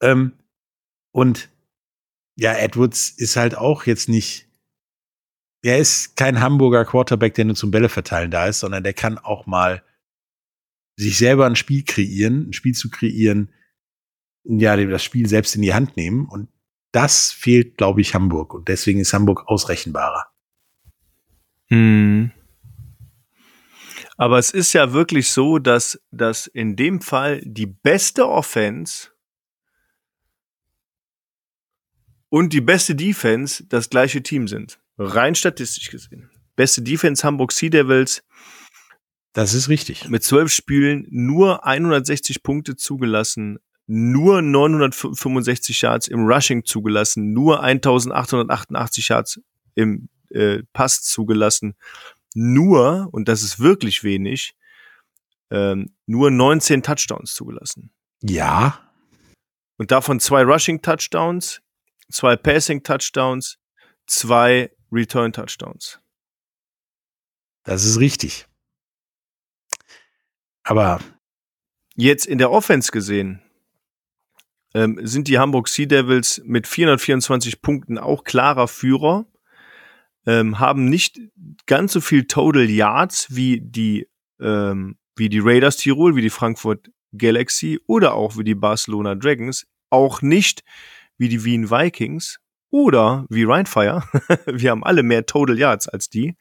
[0.00, 0.38] Ähm,
[1.10, 1.50] und
[2.36, 4.48] ja, Edwards ist halt auch jetzt nicht,
[5.62, 9.18] er ist kein Hamburger Quarterback, der nur zum Bälle verteilen da ist, sondern der kann
[9.18, 9.82] auch mal
[11.00, 13.52] sich selber ein Spiel kreieren, ein Spiel zu kreieren,
[14.44, 16.26] ja, das Spiel selbst in die Hand nehmen.
[16.26, 16.48] Und
[16.92, 18.54] das fehlt, glaube ich, Hamburg.
[18.54, 20.26] Und deswegen ist Hamburg ausrechenbarer.
[21.66, 22.32] Hm.
[24.16, 29.08] Aber es ist ja wirklich so, dass, dass in dem Fall die beste Offense
[32.28, 34.78] und die beste Defense das gleiche Team sind.
[34.98, 36.30] Rein statistisch gesehen.
[36.56, 38.22] Beste Defense Hamburg Sea Devils.
[39.32, 40.08] Das ist richtig.
[40.08, 49.08] Mit zwölf Spielen nur 160 Punkte zugelassen, nur 965 Yards im Rushing zugelassen, nur 1888
[49.08, 49.40] Yards
[49.74, 51.74] im äh, Pass zugelassen,
[52.34, 54.54] nur, und das ist wirklich wenig,
[55.50, 57.92] ähm, nur 19 Touchdowns zugelassen.
[58.22, 58.92] Ja.
[59.78, 61.60] Und davon zwei Rushing Touchdowns,
[62.10, 63.58] zwei Passing Touchdowns,
[64.06, 66.00] zwei Return Touchdowns.
[67.64, 68.46] Das ist richtig.
[70.70, 71.00] Aber
[71.96, 73.42] jetzt in der Offense gesehen,
[74.72, 79.26] ähm, sind die Hamburg Sea Devils mit 424 Punkten auch klarer Führer,
[80.26, 81.18] ähm, haben nicht
[81.66, 84.06] ganz so viel Total Yards wie die,
[84.38, 89.66] ähm, wie die Raiders Tirol, wie die Frankfurt Galaxy oder auch wie die Barcelona Dragons,
[89.90, 90.62] auch nicht
[91.18, 92.38] wie die Wien Vikings
[92.70, 94.04] oder wie Rheinfire.
[94.46, 96.36] Wir haben alle mehr Total Yards als die.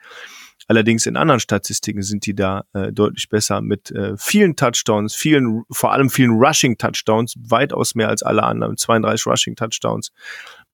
[0.69, 5.63] Allerdings in anderen Statistiken sind die da äh, deutlich besser mit äh, vielen Touchdowns, vielen,
[5.71, 10.11] vor allem vielen Rushing Touchdowns, weitaus mehr als alle anderen, 32 Rushing Touchdowns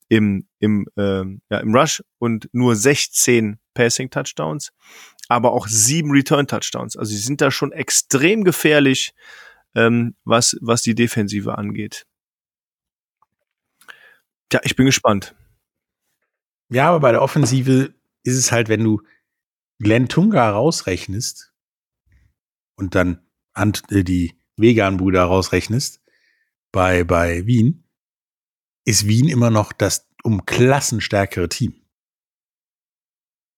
[0.10, 4.74] im, im, ähm, ja, im Rush und nur 16 Passing Touchdowns,
[5.30, 6.98] aber auch sieben Return Touchdowns.
[6.98, 9.14] Also sie sind da schon extrem gefährlich,
[9.76, 12.06] ähm, was, was die Defensive angeht.
[14.52, 15.36] Ja, ich bin gespannt.
[16.68, 17.94] Ja, aber bei der Offensive
[18.24, 19.02] ist es halt, wenn du
[19.80, 21.54] Glenn Tunga rausrechnest
[22.76, 23.26] und dann
[23.92, 26.02] äh, die Vegan-Brüder rausrechnest
[26.72, 27.84] bei, bei Wien,
[28.86, 31.82] ist Wien immer noch das um Klassen stärkere Team.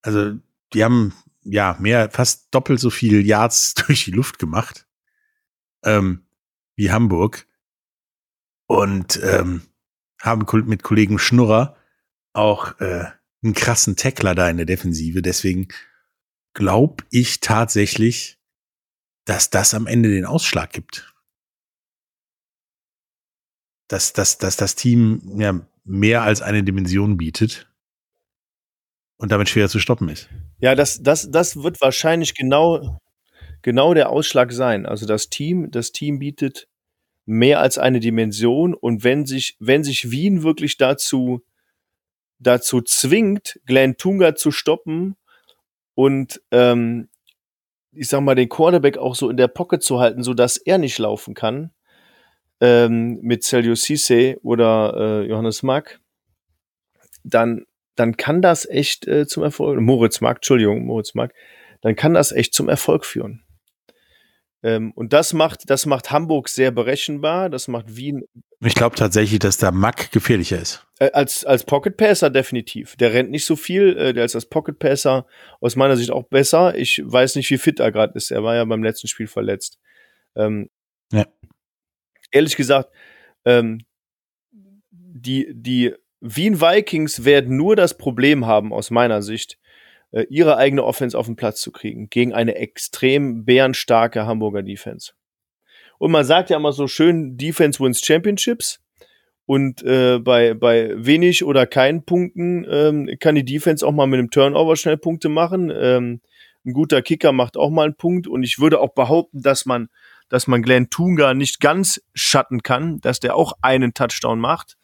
[0.02, 0.38] Also,
[0.74, 1.14] die haben
[1.44, 4.88] ja mehr, fast doppelt so viel Yards durch die Luft gemacht
[5.84, 6.26] ähm,
[6.76, 7.48] wie Hamburg
[8.68, 9.62] und ähm,
[10.22, 11.78] haben mit Kollegen Schnurrer
[12.34, 13.06] auch äh,
[13.44, 15.22] einen krassen Tackler da in der Defensive.
[15.22, 15.70] Deswegen
[16.58, 18.40] glaube ich tatsächlich,
[19.26, 21.14] dass das am Ende den Ausschlag gibt.
[23.88, 27.72] Dass, dass, dass das Team ja, mehr als eine Dimension bietet
[29.18, 30.30] und damit schwer zu stoppen ist.
[30.60, 33.00] Ja, das, das, das wird wahrscheinlich genau,
[33.62, 34.88] genau der Ausschlag sein.
[34.88, 36.68] Also das Team, das Team bietet
[37.26, 41.46] mehr als eine Dimension und wenn sich, wenn sich Wien wirklich dazu,
[42.40, 45.18] dazu zwingt, Glenn Tunga zu stoppen
[45.98, 47.10] und ähm,
[47.92, 50.78] ich sag mal, den Quarterback auch so in der Pocket zu halten, so dass er
[50.78, 51.72] nicht laufen kann,
[52.62, 56.00] ähm, mit Celio Cisse oder äh, Johannes Mack,
[57.24, 61.34] dann, dann kann das echt äh, zum Erfolg, Moritz Mack, Entschuldigung, Moritz Mack,
[61.82, 63.42] dann kann das echt zum Erfolg führen.
[64.64, 68.24] Ähm, und das macht, das macht Hamburg sehr berechenbar, das macht Wien.
[68.60, 70.88] Ich glaube tatsächlich, dass der Mack gefährlicher ist.
[71.00, 72.96] Äh, als, als Pocket Passer definitiv.
[72.96, 75.28] Der rennt nicht so viel, äh, der ist als Pocket Passer
[75.62, 76.76] aus meiner Sicht auch besser.
[76.76, 78.32] Ich weiß nicht, wie fit er gerade ist.
[78.32, 79.80] Er war ja beim letzten Spiel verletzt.
[80.36, 80.70] Ähm,
[81.12, 81.26] ja.
[82.32, 82.90] Ehrlich gesagt,
[83.46, 83.86] ähm,
[84.92, 89.60] die, die Wien Vikings werden nur das Problem haben, aus meiner Sicht,
[90.12, 95.14] äh, ihre eigene Offense auf den Platz zu kriegen gegen eine extrem bärenstarke Hamburger Defense.
[96.00, 98.80] Und man sagt ja immer so schön, Defense wins Championships.
[99.46, 104.20] Und äh, bei, bei wenig oder keinen Punkten ähm, kann die Defense auch mal mit
[104.20, 105.72] einem Turnover schnell Punkte machen.
[105.74, 106.22] Ähm,
[106.66, 108.28] ein guter Kicker macht auch mal einen Punkt.
[108.28, 109.88] Und ich würde auch behaupten, dass man,
[110.28, 114.78] dass man Glenn Tunga nicht ganz schatten kann, dass der auch einen Touchdown macht.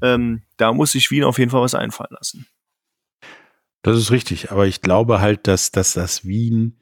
[0.00, 2.46] Ähm, da muss sich Wien auf jeden Fall was einfallen lassen.
[3.82, 6.80] Das ist richtig, aber ich glaube halt, dass, dass das Wien,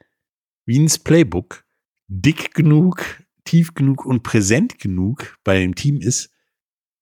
[0.64, 1.64] Wiens Playbook
[2.08, 6.30] dick genug, tief genug und präsent genug bei dem Team ist,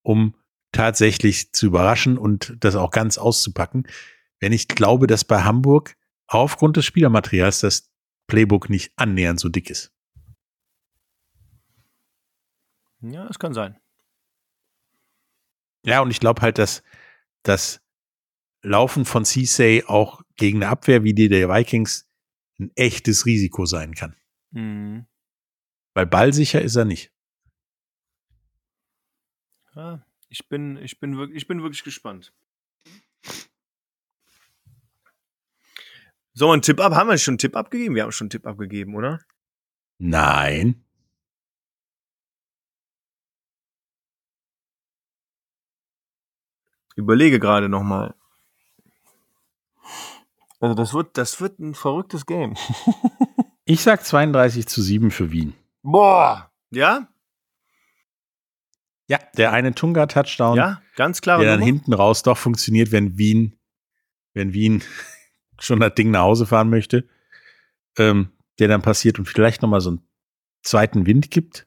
[0.03, 0.35] um
[0.73, 3.87] tatsächlich zu überraschen und das auch ganz auszupacken.
[4.41, 7.91] Wenn ich glaube, dass bei Hamburg aufgrund des Spielermaterials das
[8.27, 9.93] Playbook nicht annähernd so dick ist.
[13.01, 13.79] Ja, das kann sein.
[15.85, 16.83] Ja, und ich glaube halt, dass
[17.43, 17.84] das
[18.65, 22.11] Laufen von Ceesay auch gegen eine Abwehr wie die der Vikings
[22.59, 24.17] ein echtes Risiko sein kann.
[24.53, 25.07] Mhm.
[25.93, 27.13] Weil ballsicher ist er nicht.
[29.75, 32.33] Ja, ich bin, ich bin wirklich, ich bin wirklich gespannt.
[36.33, 36.95] So, einen Tipp ab.
[36.95, 37.95] Haben wir schon einen Tipp abgegeben?
[37.95, 39.21] Wir haben schon einen Tipp abgegeben, oder?
[39.99, 40.85] Nein.
[46.97, 48.15] Überlege gerade noch mal.
[50.65, 52.55] Also das wird, das wird ein verrücktes Game.
[53.67, 55.55] Ich sag 32 zu 7 für Wien.
[55.83, 56.51] Boah.
[56.71, 57.09] Ja?
[59.09, 61.39] Ja, der eine Tunga-Touchdown, Ja, ganz klar.
[61.39, 63.59] der dann hinten raus doch funktioniert, wenn Wien,
[64.35, 64.83] wenn Wien
[65.59, 67.09] schon das Ding nach Hause fahren möchte,
[67.97, 70.07] ähm, der dann passiert und vielleicht nochmal so einen
[70.63, 71.67] zweiten Wind gibt.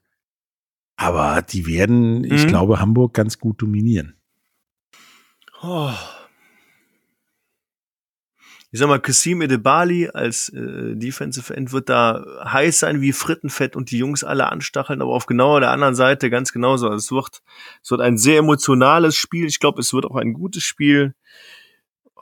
[0.97, 2.47] Aber die werden, ich Mhm.
[2.47, 4.19] glaube, Hamburg ganz gut dominieren.
[5.63, 5.91] Oh.
[8.71, 13.77] Ich sag mal, Kassim Edebali als äh, Defensive End wird da heiß sein wie Frittenfett
[13.77, 16.87] und die Jungs alle anstacheln, aber auf genau der anderen Seite ganz genauso.
[16.89, 17.43] Also es wird,
[17.81, 19.47] es wird ein sehr emotionales Spiel.
[19.47, 21.15] Ich glaube, es wird auch ein gutes Spiel.
[22.15, 22.21] Oh.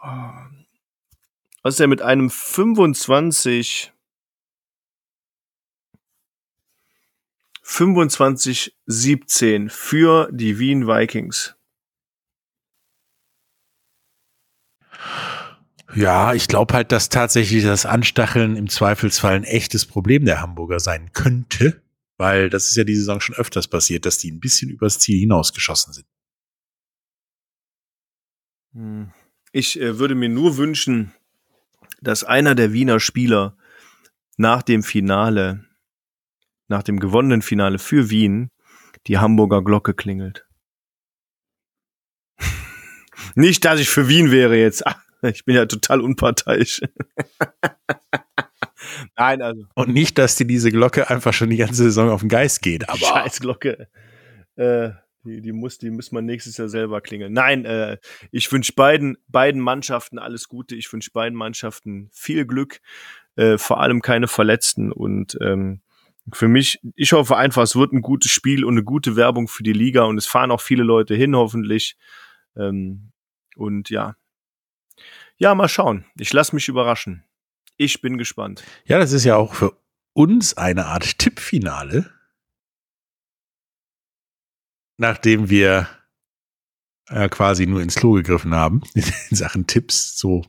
[1.64, 3.92] Was ist denn mit einem 25
[7.64, 11.56] 25 17 für die Wien Vikings?
[15.96, 20.82] Ja, ich glaube halt, dass tatsächlich das Anstacheln im Zweifelsfall ein echtes Problem der Hamburger
[20.82, 21.82] sein könnte,
[22.18, 25.18] weil das ist ja die Saison schon öfters passiert, dass die ein bisschen übers Ziel
[25.20, 26.08] hinausgeschossen sind.
[28.74, 29.14] Hm.
[29.54, 31.14] Ich äh, würde mir nur wünschen,
[32.02, 33.58] dass einer der Wiener Spieler
[34.36, 35.66] nach dem Finale,
[36.68, 38.52] nach dem gewonnenen Finale für Wien,
[39.08, 40.46] die Hamburger Glocke klingelt.
[43.36, 44.84] Nicht, dass ich für Wien wäre jetzt.
[45.30, 46.82] Ich bin ja total unparteiisch.
[49.18, 52.30] Nein, also Und nicht, dass dir diese Glocke einfach schon die ganze Saison auf den
[52.30, 53.88] Geist geht, aber Scheiß Glocke.
[54.56, 54.92] Äh,
[55.26, 57.34] die, die muss, die muss man nächstes Jahr selber klingeln.
[57.34, 57.98] Nein, äh,
[58.32, 60.76] ich wünsche beiden, beiden Mannschaften alles Gute.
[60.76, 62.80] Ich wünsche beiden Mannschaften viel Glück,
[63.36, 64.92] äh, vor allem keine Verletzten.
[64.92, 65.82] Und ähm,
[66.32, 69.64] für mich, ich hoffe einfach, es wird ein gutes Spiel und eine gute Werbung für
[69.64, 71.98] die Liga und es fahren auch viele Leute hin, hoffentlich.
[72.56, 73.12] Ähm,
[73.56, 74.16] und ja.
[75.38, 76.06] Ja, mal schauen.
[76.18, 77.24] Ich lasse mich überraschen.
[77.78, 78.64] Ich bin gespannt.
[78.86, 79.78] ja, das ist ja auch für
[80.14, 82.10] uns eine Art Tippfinale.
[84.98, 85.90] Nachdem wir
[87.08, 89.04] äh, quasi nur ins Klo gegriffen haben, in
[89.36, 90.46] Sachen Tipps, so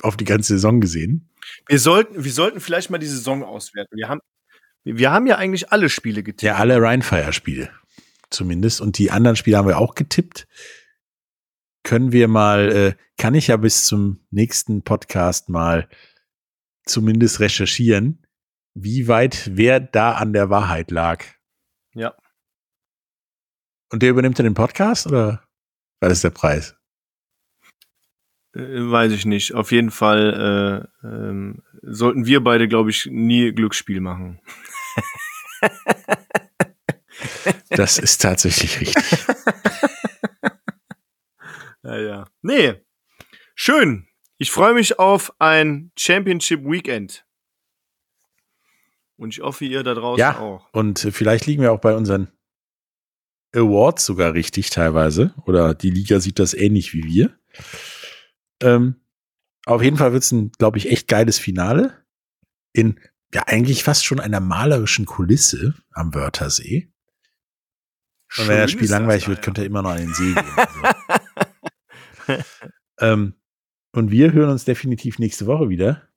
[0.00, 1.30] auf die ganze Saison gesehen.
[1.66, 3.96] Wir sollten, wir sollten vielleicht mal die Saison auswerten.
[3.96, 4.20] Wir haben,
[4.82, 6.42] wir haben ja eigentlich alle Spiele getippt.
[6.42, 7.70] Ja, alle Rheinfire-Spiele
[8.30, 8.80] zumindest.
[8.80, 10.46] Und die anderen Spiele haben wir auch getippt.
[11.84, 15.88] Können wir mal, äh, kann ich ja bis zum nächsten Podcast mal
[16.84, 18.26] zumindest recherchieren,
[18.74, 21.24] wie weit wer da an der Wahrheit lag.
[21.94, 22.14] Ja.
[23.92, 25.44] Und der übernimmt dann den Podcast oder
[26.00, 26.74] was ist der Preis?
[28.54, 29.54] Äh, weiß ich nicht.
[29.54, 34.40] Auf jeden Fall äh, ähm, sollten wir beide, glaube ich, nie Glücksspiel machen.
[37.70, 39.04] Das ist tatsächlich richtig.
[42.24, 42.30] Ja.
[42.42, 42.74] Nee.
[43.54, 44.08] Schön.
[44.38, 47.24] Ich freue mich auf ein Championship Weekend.
[49.16, 50.38] Und ich hoffe, ihr da draußen Ja.
[50.38, 50.68] auch.
[50.72, 52.28] Und äh, vielleicht liegen wir auch bei unseren
[53.54, 55.34] Awards sogar richtig teilweise.
[55.46, 57.38] Oder die Liga sieht das ähnlich wie wir.
[58.60, 58.96] Ähm,
[59.66, 62.04] auf jeden Fall wird es ein, glaube ich, echt geiles Finale.
[62.72, 62.98] In
[63.32, 66.90] ja eigentlich fast schon einer malerischen Kulisse am Wörthersee.
[68.36, 69.44] Und wenn das Spiel langweilig da, wird, ja.
[69.44, 70.44] könnt ihr immer noch an den See gehen.
[70.56, 70.80] Also.
[73.00, 73.34] ähm,
[73.92, 76.08] und wir hören uns definitiv nächste Woche wieder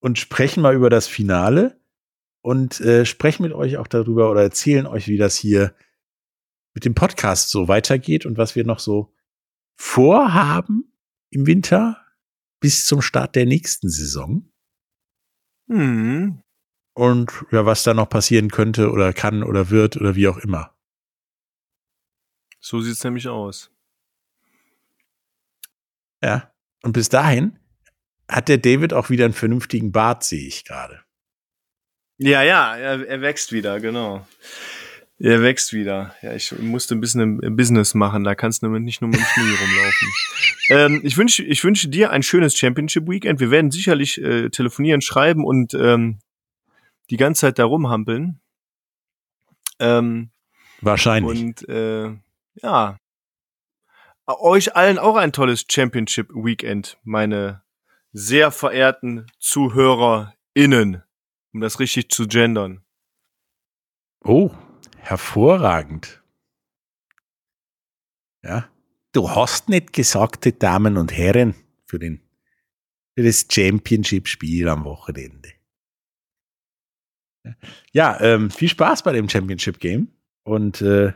[0.00, 1.80] und sprechen mal über das Finale
[2.42, 5.74] und äh, sprechen mit euch auch darüber oder erzählen euch, wie das hier
[6.74, 9.14] mit dem Podcast so weitergeht und was wir noch so
[9.76, 10.92] vorhaben
[11.30, 12.04] im Winter
[12.60, 14.50] bis zum Start der nächsten Saison.
[15.68, 16.42] Hm.
[16.94, 20.76] Und ja, was da noch passieren könnte oder kann oder wird oder wie auch immer.
[22.60, 23.73] So sieht's nämlich aus.
[26.24, 26.50] Ja.
[26.82, 27.58] Und bis dahin
[28.30, 31.00] hat der David auch wieder einen vernünftigen Bart, sehe ich gerade.
[32.16, 34.26] Ja, ja, er, er wächst wieder, genau.
[35.18, 36.14] Er wächst wieder.
[36.22, 39.26] Ja, ich musste ein bisschen im Business machen, da kannst du nicht nur mit dem
[39.26, 40.08] Schnee rumlaufen.
[40.70, 43.40] ähm, ich wünsche ich wünsche dir ein schönes Championship Weekend.
[43.40, 46.18] Wir werden sicherlich äh, telefonieren, schreiben und ähm,
[47.10, 48.40] die ganze Zeit da rumhampeln.
[49.78, 50.30] Ähm,
[50.80, 51.42] Wahrscheinlich.
[51.42, 52.10] Und äh,
[52.62, 52.98] ja,
[54.26, 57.62] euch allen auch ein tolles Championship Weekend, meine
[58.12, 61.02] sehr verehrten ZuhörerInnen,
[61.52, 62.84] um das richtig zu gendern.
[64.22, 64.50] Oh,
[64.98, 66.22] hervorragend.
[68.42, 68.68] Ja,
[69.12, 71.54] du hast nicht gesagte Damen und Herren
[71.86, 72.20] für, den,
[73.14, 75.52] für das Championship-Spiel am Wochenende.
[77.92, 80.08] Ja, ähm, viel Spaß bei dem Championship-Game
[80.44, 81.12] und äh,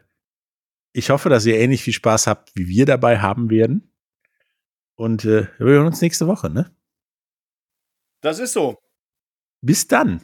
[0.92, 3.92] ich hoffe, dass ihr ähnlich viel Spaß habt, wie wir dabei haben werden.
[4.96, 6.74] Und äh, wir hören uns nächste Woche, ne?
[8.20, 8.76] Das ist so.
[9.60, 10.22] Bis dann.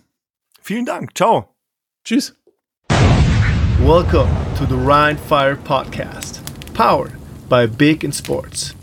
[0.61, 1.17] Vielen Dank.
[1.17, 1.55] Ciao.
[2.05, 2.37] Tschüss.
[3.81, 6.41] Welcome to the Rhine Fire Podcast,
[6.73, 7.13] powered
[7.49, 8.75] by Big in Sports.